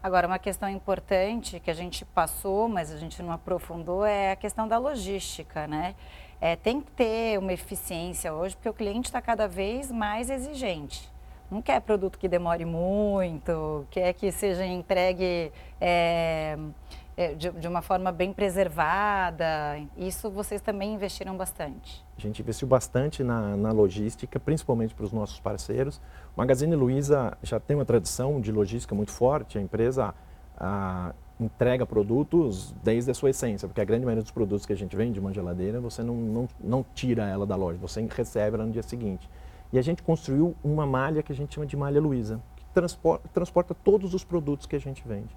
Agora, 0.00 0.26
uma 0.26 0.38
questão 0.38 0.68
importante 0.68 1.60
que 1.60 1.70
a 1.70 1.74
gente 1.74 2.04
passou, 2.04 2.68
mas 2.68 2.90
a 2.92 2.96
gente 2.96 3.22
não 3.22 3.32
aprofundou, 3.32 4.04
é 4.04 4.32
a 4.32 4.36
questão 4.36 4.66
da 4.66 4.78
logística, 4.78 5.66
né? 5.68 5.94
É, 6.40 6.56
tem 6.56 6.80
que 6.80 6.90
ter 6.90 7.38
uma 7.38 7.52
eficiência 7.52 8.34
hoje, 8.34 8.56
porque 8.56 8.68
o 8.68 8.74
cliente 8.74 9.08
está 9.08 9.22
cada 9.22 9.46
vez 9.46 9.92
mais 9.92 10.28
exigente. 10.28 11.08
Não 11.48 11.62
quer 11.62 11.80
produto 11.80 12.18
que 12.18 12.28
demore 12.28 12.64
muito, 12.64 13.86
quer 13.90 14.12
que 14.14 14.32
seja 14.32 14.66
entregue 14.66 15.52
é, 15.80 16.58
de, 17.36 17.50
de, 17.50 17.68
uma 17.68 17.82
forma 17.82 18.10
bem 18.10 18.32
preservada. 18.32 19.78
Isso 19.96 20.30
vocês 20.30 20.60
também 20.60 20.94
investiram 20.94 21.36
bastante. 21.36 22.04
A 22.16 22.20
gente 22.20 22.40
investiu 22.40 22.66
bastante 22.66 23.22
na, 23.22 23.56
na 23.56 23.70
logística, 23.70 24.40
principalmente 24.40 24.94
para 24.94 25.04
os 25.04 25.12
nossos 25.12 25.38
parceiros. 25.38 25.98
O 26.34 26.38
Magazine 26.38 26.74
Luiza 26.74 27.36
já 27.42 27.60
tem 27.60 27.76
uma 27.76 27.84
tradição 27.84 28.40
de 28.40 28.50
logística 28.50 28.94
muito 28.94 29.10
forte. 29.10 29.58
A 29.58 29.60
empresa 29.60 30.14
a, 30.56 31.14
entrega 31.40 31.84
produtos 31.84 32.72
desde 32.82 33.10
a 33.10 33.14
sua 33.14 33.30
essência, 33.30 33.66
porque 33.66 33.80
a 33.80 33.84
grande 33.84 34.04
maioria 34.04 34.22
dos 34.22 34.30
produtos 34.30 34.64
que 34.64 34.72
a 34.72 34.76
gente 34.76 34.94
vende 34.96 35.14
de 35.14 35.20
uma 35.20 35.32
geladeira, 35.32 35.80
você 35.80 36.02
não, 36.02 36.14
não, 36.14 36.48
não 36.60 36.84
tira 36.94 37.28
ela 37.28 37.44
da 37.44 37.56
loja, 37.56 37.78
você 37.78 38.06
recebe 38.08 38.56
ela 38.56 38.64
no 38.64 38.72
dia 38.72 38.82
seguinte. 38.82 39.28
E 39.72 39.78
a 39.78 39.82
gente 39.82 40.02
construiu 40.02 40.54
uma 40.62 40.86
malha 40.86 41.22
que 41.22 41.32
a 41.32 41.34
gente 41.34 41.54
chama 41.54 41.66
de 41.66 41.76
malha 41.76 42.00
Luiza, 42.00 42.40
que 42.56 42.64
transporta, 42.72 43.28
transporta 43.32 43.74
todos 43.74 44.14
os 44.14 44.22
produtos 44.22 44.66
que 44.66 44.76
a 44.76 44.80
gente 44.80 45.02
vende. 45.06 45.34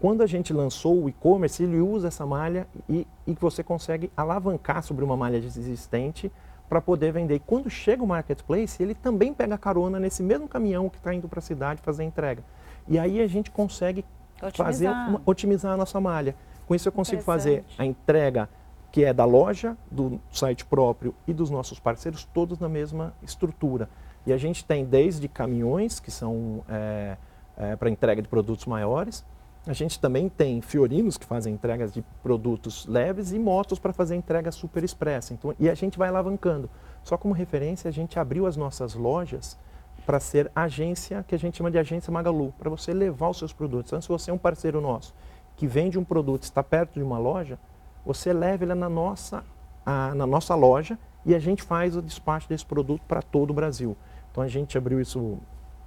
Quando 0.00 0.22
a 0.22 0.26
gente 0.26 0.52
lançou 0.52 1.04
o 1.04 1.08
e-commerce, 1.10 1.62
ele 1.62 1.78
usa 1.78 2.08
essa 2.08 2.24
malha 2.24 2.66
e, 2.88 3.06
e 3.26 3.34
você 3.34 3.62
consegue 3.62 4.10
alavancar 4.16 4.82
sobre 4.82 5.04
uma 5.04 5.14
malha 5.14 5.36
existente 5.36 6.32
para 6.70 6.80
poder 6.80 7.12
vender. 7.12 7.34
E 7.34 7.40
quando 7.40 7.68
chega 7.68 8.02
o 8.02 8.06
marketplace, 8.06 8.82
ele 8.82 8.94
também 8.94 9.34
pega 9.34 9.58
carona 9.58 10.00
nesse 10.00 10.22
mesmo 10.22 10.48
caminhão 10.48 10.88
que 10.88 10.96
está 10.96 11.12
indo 11.12 11.28
para 11.28 11.40
a 11.40 11.42
cidade 11.42 11.82
fazer 11.82 12.02
a 12.02 12.06
entrega. 12.06 12.42
E 12.88 12.98
aí 12.98 13.20
a 13.20 13.26
gente 13.26 13.50
consegue 13.50 14.04
otimizar. 14.36 14.66
fazer 14.66 14.88
uma, 14.88 15.22
otimizar 15.26 15.72
a 15.74 15.76
nossa 15.76 16.00
malha. 16.00 16.34
Com 16.66 16.74
isso 16.74 16.88
eu 16.88 16.92
consigo 16.92 17.20
fazer 17.20 17.64
a 17.76 17.84
entrega 17.84 18.48
que 18.90 19.04
é 19.04 19.12
da 19.12 19.24
loja, 19.24 19.76
do 19.90 20.18
site 20.32 20.64
próprio 20.64 21.14
e 21.26 21.34
dos 21.34 21.50
nossos 21.50 21.78
parceiros, 21.78 22.24
todos 22.24 22.58
na 22.58 22.68
mesma 22.68 23.12
estrutura. 23.22 23.88
E 24.26 24.32
a 24.32 24.36
gente 24.36 24.64
tem 24.64 24.84
desde 24.84 25.28
caminhões, 25.28 26.00
que 26.00 26.10
são 26.10 26.64
é, 26.68 27.16
é, 27.56 27.76
para 27.76 27.90
entrega 27.90 28.22
de 28.22 28.28
produtos 28.28 28.66
maiores, 28.66 29.24
a 29.66 29.72
gente 29.72 30.00
também 30.00 30.28
tem 30.28 30.60
fiorinos 30.60 31.18
que 31.18 31.26
fazem 31.26 31.54
entregas 31.54 31.92
de 31.92 32.02
produtos 32.22 32.86
leves 32.86 33.32
e 33.32 33.38
motos 33.38 33.78
para 33.78 33.92
fazer 33.92 34.16
entrega 34.16 34.50
super 34.50 34.82
expressa. 34.82 35.34
Então, 35.34 35.54
e 35.58 35.68
a 35.68 35.74
gente 35.74 35.98
vai 35.98 36.08
alavancando. 36.08 36.68
Só 37.02 37.16
como 37.16 37.34
referência, 37.34 37.88
a 37.88 37.92
gente 37.92 38.18
abriu 38.18 38.46
as 38.46 38.56
nossas 38.56 38.94
lojas 38.94 39.58
para 40.06 40.18
ser 40.18 40.50
agência, 40.56 41.24
que 41.28 41.34
a 41.34 41.38
gente 41.38 41.58
chama 41.58 41.70
de 41.70 41.78
agência 41.78 42.10
Magalu, 42.10 42.54
para 42.58 42.70
você 42.70 42.92
levar 42.92 43.28
os 43.28 43.38
seus 43.38 43.52
produtos. 43.52 43.92
Então, 43.92 44.00
se 44.00 44.08
você 44.08 44.30
é 44.30 44.34
um 44.34 44.38
parceiro 44.38 44.80
nosso 44.80 45.14
que 45.60 45.66
vende 45.66 45.98
um 45.98 46.04
produto, 46.04 46.44
está 46.44 46.62
perto 46.62 46.94
de 46.94 47.02
uma 47.02 47.18
loja, 47.18 47.58
você 48.02 48.32
leva 48.32 48.64
ele 48.64 48.74
na 48.74 48.88
nossa, 48.88 49.44
a, 49.84 50.14
na 50.14 50.26
nossa 50.26 50.54
loja 50.54 50.98
e 51.22 51.34
a 51.34 51.38
gente 51.38 51.62
faz 51.62 51.94
o 51.94 52.00
despacho 52.00 52.48
desse 52.48 52.64
produto 52.64 53.02
para 53.06 53.20
todo 53.20 53.50
o 53.50 53.52
Brasil. 53.52 53.94
Então 54.30 54.42
a 54.42 54.48
gente 54.48 54.78
abriu 54.78 54.98
isso 54.98 55.38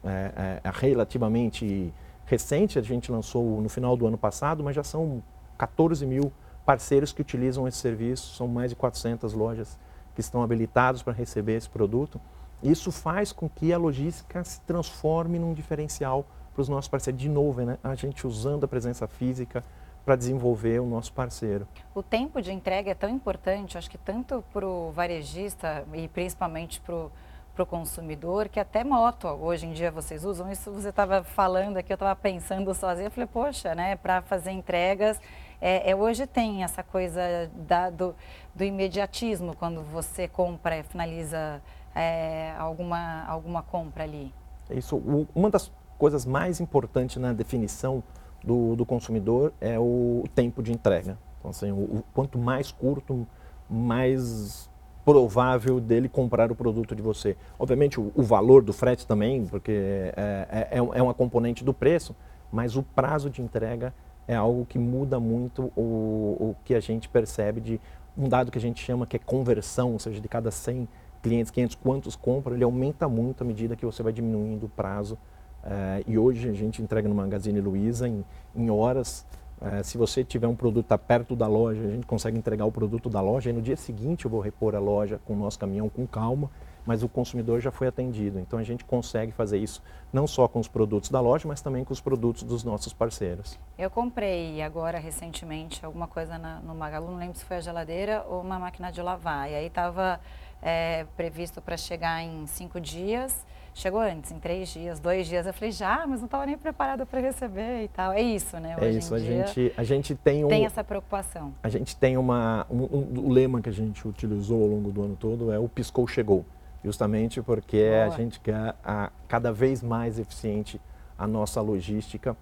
é, 0.03 0.61
é, 0.63 0.71
relativamente 0.71 1.91
recente, 2.25 2.79
a 2.79 2.81
gente 2.81 3.11
lançou 3.11 3.61
no 3.61 3.69
final 3.69 3.95
do 3.97 4.07
ano 4.07 4.17
passado, 4.17 4.63
mas 4.63 4.75
já 4.75 4.83
são 4.83 5.21
14 5.57 6.05
mil 6.05 6.31
parceiros 6.65 7.11
que 7.11 7.21
utilizam 7.21 7.67
esse 7.67 7.77
serviço, 7.77 8.35
são 8.35 8.47
mais 8.47 8.69
de 8.69 8.75
400 8.75 9.33
lojas 9.33 9.77
que 10.15 10.21
estão 10.21 10.41
habilitados 10.41 11.03
para 11.03 11.13
receber 11.13 11.57
esse 11.57 11.69
produto. 11.69 12.19
Isso 12.61 12.91
faz 12.91 13.31
com 13.31 13.49
que 13.49 13.73
a 13.73 13.77
logística 13.77 14.43
se 14.43 14.61
transforme 14.61 15.37
num 15.37 15.53
diferencial 15.53 16.25
para 16.53 16.61
os 16.61 16.69
nossos 16.69 16.87
parceiros. 16.87 17.21
De 17.21 17.27
novo, 17.27 17.61
né? 17.61 17.77
a 17.83 17.95
gente 17.95 18.25
usando 18.25 18.63
a 18.63 18.67
presença 18.67 19.07
física 19.07 19.63
para 20.05 20.15
desenvolver 20.15 20.79
o 20.79 20.85
nosso 20.85 21.11
parceiro. 21.13 21.67
O 21.95 22.03
tempo 22.03 22.41
de 22.41 22.51
entrega 22.51 22.91
é 22.91 22.93
tão 22.93 23.09
importante, 23.09 23.77
acho 23.77 23.89
que 23.89 23.97
tanto 23.97 24.43
para 24.53 24.65
o 24.65 24.91
varejista 24.91 25.85
e 25.93 26.07
principalmente 26.07 26.79
para 26.81 26.95
o 26.95 27.11
para 27.53 27.63
o 27.63 27.65
consumidor, 27.65 28.49
que 28.49 28.59
até 28.59 28.83
moto 28.83 29.27
hoje 29.27 29.65
em 29.65 29.73
dia 29.73 29.91
vocês 29.91 30.25
usam. 30.25 30.51
Isso 30.51 30.71
você 30.71 30.89
estava 30.89 31.23
falando 31.23 31.77
aqui, 31.77 31.91
eu 31.91 31.95
estava 31.95 32.15
pensando 32.15 32.73
sozinha, 32.73 33.07
eu 33.07 33.11
falei, 33.11 33.27
poxa, 33.31 33.75
né, 33.75 33.95
para 33.95 34.21
fazer 34.21 34.51
entregas, 34.51 35.19
é, 35.61 35.91
é, 35.91 35.95
hoje 35.95 36.27
tem 36.27 36.63
essa 36.63 36.83
coisa 36.83 37.21
da, 37.55 37.89
do, 37.89 38.15
do 38.53 38.63
imediatismo, 38.63 39.55
quando 39.55 39.81
você 39.81 40.27
compra 40.27 40.77
e 40.79 40.83
finaliza 40.83 41.61
é, 41.95 42.53
alguma, 42.57 43.23
alguma 43.25 43.61
compra 43.61 44.03
ali? 44.03 44.33
Isso, 44.69 44.97
o, 44.97 45.27
uma 45.33 45.49
das 45.49 45.71
coisas 45.97 46.25
mais 46.25 46.59
importantes 46.59 47.17
na 47.17 47.31
definição 47.31 48.03
do, 48.43 48.75
do 48.75 48.85
consumidor 48.85 49.53
é 49.61 49.79
o 49.79 50.25
tempo 50.35 50.61
de 50.61 50.73
entrega. 50.73 51.17
Então, 51.39 51.51
assim, 51.51 51.71
o, 51.71 51.99
o, 51.99 52.03
quanto 52.13 52.37
mais 52.37 52.71
curto, 52.71 53.25
mais 53.69 54.69
provável 55.05 55.79
dele 55.79 56.07
comprar 56.07 56.51
o 56.51 56.55
produto 56.55 56.95
de 56.95 57.01
você. 57.01 57.35
Obviamente, 57.59 57.99
o, 57.99 58.11
o 58.15 58.23
valor 58.23 58.63
do 58.63 58.73
frete 58.73 59.05
também, 59.05 59.45
porque 59.45 59.71
é, 59.71 60.67
é, 60.71 60.77
é, 60.77 60.77
é 60.77 61.01
uma 61.01 61.13
componente 61.13 61.63
do 61.63 61.73
preço, 61.73 62.15
mas 62.51 62.75
o 62.75 62.83
prazo 62.83 63.29
de 63.29 63.41
entrega 63.41 63.93
é 64.27 64.35
algo 64.35 64.65
que 64.65 64.79
muda 64.79 65.19
muito 65.19 65.71
o, 65.75 66.37
o 66.39 66.55
que 66.63 66.73
a 66.73 66.79
gente 66.79 67.09
percebe 67.09 67.59
de 67.59 67.81
um 68.17 68.29
dado 68.29 68.51
que 68.51 68.57
a 68.57 68.61
gente 68.61 68.81
chama 68.81 69.05
que 69.05 69.15
é 69.15 69.19
conversão, 69.19 69.91
ou 69.93 69.99
seja, 69.99 70.21
de 70.21 70.27
cada 70.27 70.51
100 70.51 70.87
clientes, 71.21 71.51
500, 71.51 71.75
quantos 71.75 72.15
compram, 72.15 72.55
ele 72.55 72.63
aumenta 72.63 73.07
muito 73.07 73.41
à 73.41 73.45
medida 73.45 73.75
que 73.75 73.85
você 73.85 74.03
vai 74.03 74.13
diminuindo 74.13 74.65
o 74.65 74.69
prazo. 74.69 75.17
Uh, 75.63 76.03
e 76.05 76.17
hoje 76.17 76.49
a 76.49 76.53
gente 76.53 76.81
entrega 76.81 77.07
no 77.07 77.15
Magazine 77.15 77.59
Luiza 77.61 78.07
em, 78.07 78.23
em 78.53 78.69
horas. 78.69 79.25
Uh, 79.61 79.83
se 79.83 79.97
você 79.97 80.23
tiver 80.23 80.47
um 80.47 80.55
produto 80.55 80.87
tá 80.87 80.97
perto 80.97 81.35
da 81.35 81.47
loja, 81.47 81.81
a 81.81 81.91
gente 81.91 82.05
consegue 82.05 82.37
entregar 82.37 82.65
o 82.65 82.71
produto 82.71 83.09
da 83.09 83.21
loja 83.21 83.49
e 83.49 83.53
no 83.53 83.61
dia 83.61 83.77
seguinte 83.77 84.25
eu 84.25 84.31
vou 84.31 84.41
repor 84.41 84.75
a 84.75 84.79
loja 84.79 85.19
com 85.25 85.33
o 85.33 85.37
nosso 85.37 85.57
caminhão 85.57 85.87
com 85.89 86.05
calma, 86.05 86.49
mas 86.85 87.01
o 87.01 87.07
consumidor 87.07 87.61
já 87.61 87.71
foi 87.71 87.87
atendido. 87.87 88.39
Então 88.39 88.59
a 88.59 88.63
gente 88.63 88.83
consegue 88.83 89.31
fazer 89.31 89.57
isso 89.57 89.81
não 90.11 90.27
só 90.27 90.47
com 90.47 90.59
os 90.59 90.67
produtos 90.67 91.09
da 91.09 91.19
loja, 91.21 91.47
mas 91.47 91.61
também 91.61 91.83
com 91.83 91.93
os 91.93 92.01
produtos 92.01 92.43
dos 92.43 92.63
nossos 92.63 92.93
parceiros. 92.93 93.57
Eu 93.77 93.89
comprei 93.89 94.61
agora 94.61 94.99
recentemente 94.99 95.83
alguma 95.85 96.07
coisa 96.07 96.37
na, 96.37 96.59
no 96.59 96.75
Magalu, 96.75 97.11
não 97.11 97.17
lembro 97.17 97.37
se 97.37 97.45
foi 97.45 97.57
a 97.57 97.61
geladeira 97.61 98.25
ou 98.27 98.41
uma 98.41 98.59
máquina 98.59 98.91
de 98.91 99.01
lavar. 99.01 99.49
E 99.49 99.55
aí 99.55 99.67
estava 99.67 100.19
é, 100.61 101.05
previsto 101.15 101.61
para 101.61 101.77
chegar 101.77 102.21
em 102.21 102.45
cinco 102.47 102.81
dias. 102.81 103.45
Chegou 103.75 103.99
antes, 103.99 104.31
em 104.31 104.39
três 104.39 104.69
dias, 104.69 104.99
dois 104.99 105.27
dias. 105.27 105.47
Eu 105.47 105.53
falei, 105.53 105.71
já, 105.71 106.05
mas 106.07 106.19
não 106.19 106.25
estava 106.25 106.45
nem 106.45 106.57
preparada 106.57 107.05
para 107.05 107.19
receber 107.19 107.83
e 107.83 107.87
tal. 107.87 108.13
É 108.13 108.21
isso, 108.21 108.59
né? 108.59 108.73
É 108.73 108.77
Hoje 108.77 108.85
é 108.85 108.91
isso, 108.91 109.15
a, 109.15 109.19
gente, 109.19 109.73
a 109.75 109.83
gente 109.83 110.15
tem 110.15 110.45
um... 110.45 110.47
Tem 110.47 110.65
essa 110.65 110.83
preocupação. 110.83 111.53
A 111.63 111.69
gente 111.69 111.95
tem 111.97 112.15
uma... 112.15 112.67
Um, 112.69 112.83
um, 112.83 113.25
o 113.25 113.29
lema 113.29 113.61
que 113.61 113.69
a 113.69 113.73
gente 113.73 114.07
utilizou 114.07 114.61
ao 114.61 114.67
longo 114.67 114.91
do 114.91 115.01
ano 115.01 115.15
todo 115.15 115.51
é 115.51 115.57
o 115.57 115.67
piscou, 115.67 116.07
chegou. 116.07 116.45
Justamente 116.83 117.41
porque 117.41 117.89
Boa. 117.89 118.05
a 118.05 118.09
gente 118.09 118.39
quer 118.39 118.75
a, 118.83 119.11
cada 119.27 119.51
vez 119.51 119.81
mais 119.81 120.19
eficiente 120.19 120.79
a 121.17 121.25
nossa 121.25 121.59
logística. 121.59 122.37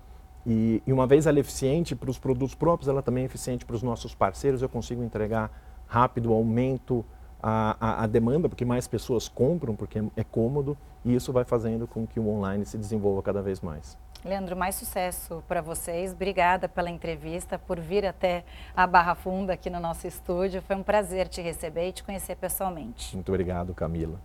E, 0.45 0.83
e 0.85 0.91
uma 0.91 1.07
vez 1.07 1.27
ela 1.27 1.37
é 1.37 1.41
eficiente 1.41 1.95
para 1.95 2.09
os 2.09 2.19
produtos 2.19 2.55
próprios, 2.55 2.89
ela 2.89 3.01
também 3.01 3.23
é 3.23 3.25
eficiente 3.25 3.65
para 3.65 3.75
os 3.75 3.83
nossos 3.83 4.13
parceiros. 4.13 4.61
Eu 4.61 4.69
consigo 4.69 5.01
entregar 5.03 5.49
rápido, 5.87 6.33
aumento 6.33 7.05
a, 7.41 7.75
a, 7.79 8.03
a, 8.03 8.07
demanda, 8.07 8.47
porque 8.47 8.63
mais 8.63 8.87
pessoas 8.87 9.27
compram, 9.27 9.75
porque 9.75 9.99
é, 9.99 10.03
é 10.17 10.23
cômodo, 10.23 10.77
e 11.03 11.15
isso 11.15 11.33
vai 11.33 11.43
fazendo 11.43 11.87
com 11.87 12.05
que 12.05 12.19
o 12.19 12.29
online 12.29 12.65
se 12.65 12.77
desenvolva 12.77 13.21
cada 13.21 13.41
vez 13.41 13.61
mais. 13.61 13.97
Leandro, 14.23 14.55
mais 14.55 14.75
sucesso 14.75 15.43
para 15.47 15.61
vocês. 15.61 16.13
Obrigada 16.13 16.69
pela 16.69 16.91
entrevista, 16.91 17.57
por 17.57 17.79
vir 17.79 18.05
até 18.05 18.43
a 18.75 18.85
Barra 18.85 19.15
Funda 19.15 19.53
aqui 19.53 19.69
no 19.69 19.79
nosso 19.79 20.05
estúdio. 20.05 20.61
Foi 20.61 20.75
um 20.75 20.83
prazer 20.83 21.27
te 21.27 21.41
receber 21.41 21.89
e 21.89 21.91
te 21.91 22.03
conhecer 22.03 22.35
pessoalmente. 22.35 23.15
Muito 23.15 23.29
obrigado, 23.29 23.73
Camila. 23.73 24.19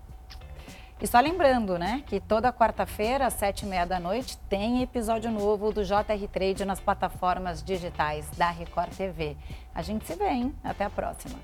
E 1.01 1.07
só 1.07 1.21
lembrando, 1.21 1.79
né, 1.79 2.03
que 2.07 2.21
toda 2.21 2.51
quarta-feira, 2.53 3.27
às 3.27 3.35
sete 3.35 3.67
e 3.67 3.69
meia 3.69 3.85
da 3.85 4.01
noite, 4.01 4.39
tem 4.49 4.83
episódio 4.83 5.31
novo 5.31 5.71
do 5.71 5.85
JR 5.85 6.29
Trade 6.33 6.65
nas 6.65 6.81
plataformas 6.81 7.63
digitais 7.63 8.29
da 8.31 8.51
Record 8.51 8.91
TV. 8.95 9.37
A 9.75 9.83
gente 9.83 10.07
se 10.07 10.15
vê, 10.15 10.29
hein? 10.29 10.55
Até 10.65 10.85
a 10.85 10.91
próxima. 10.91 11.39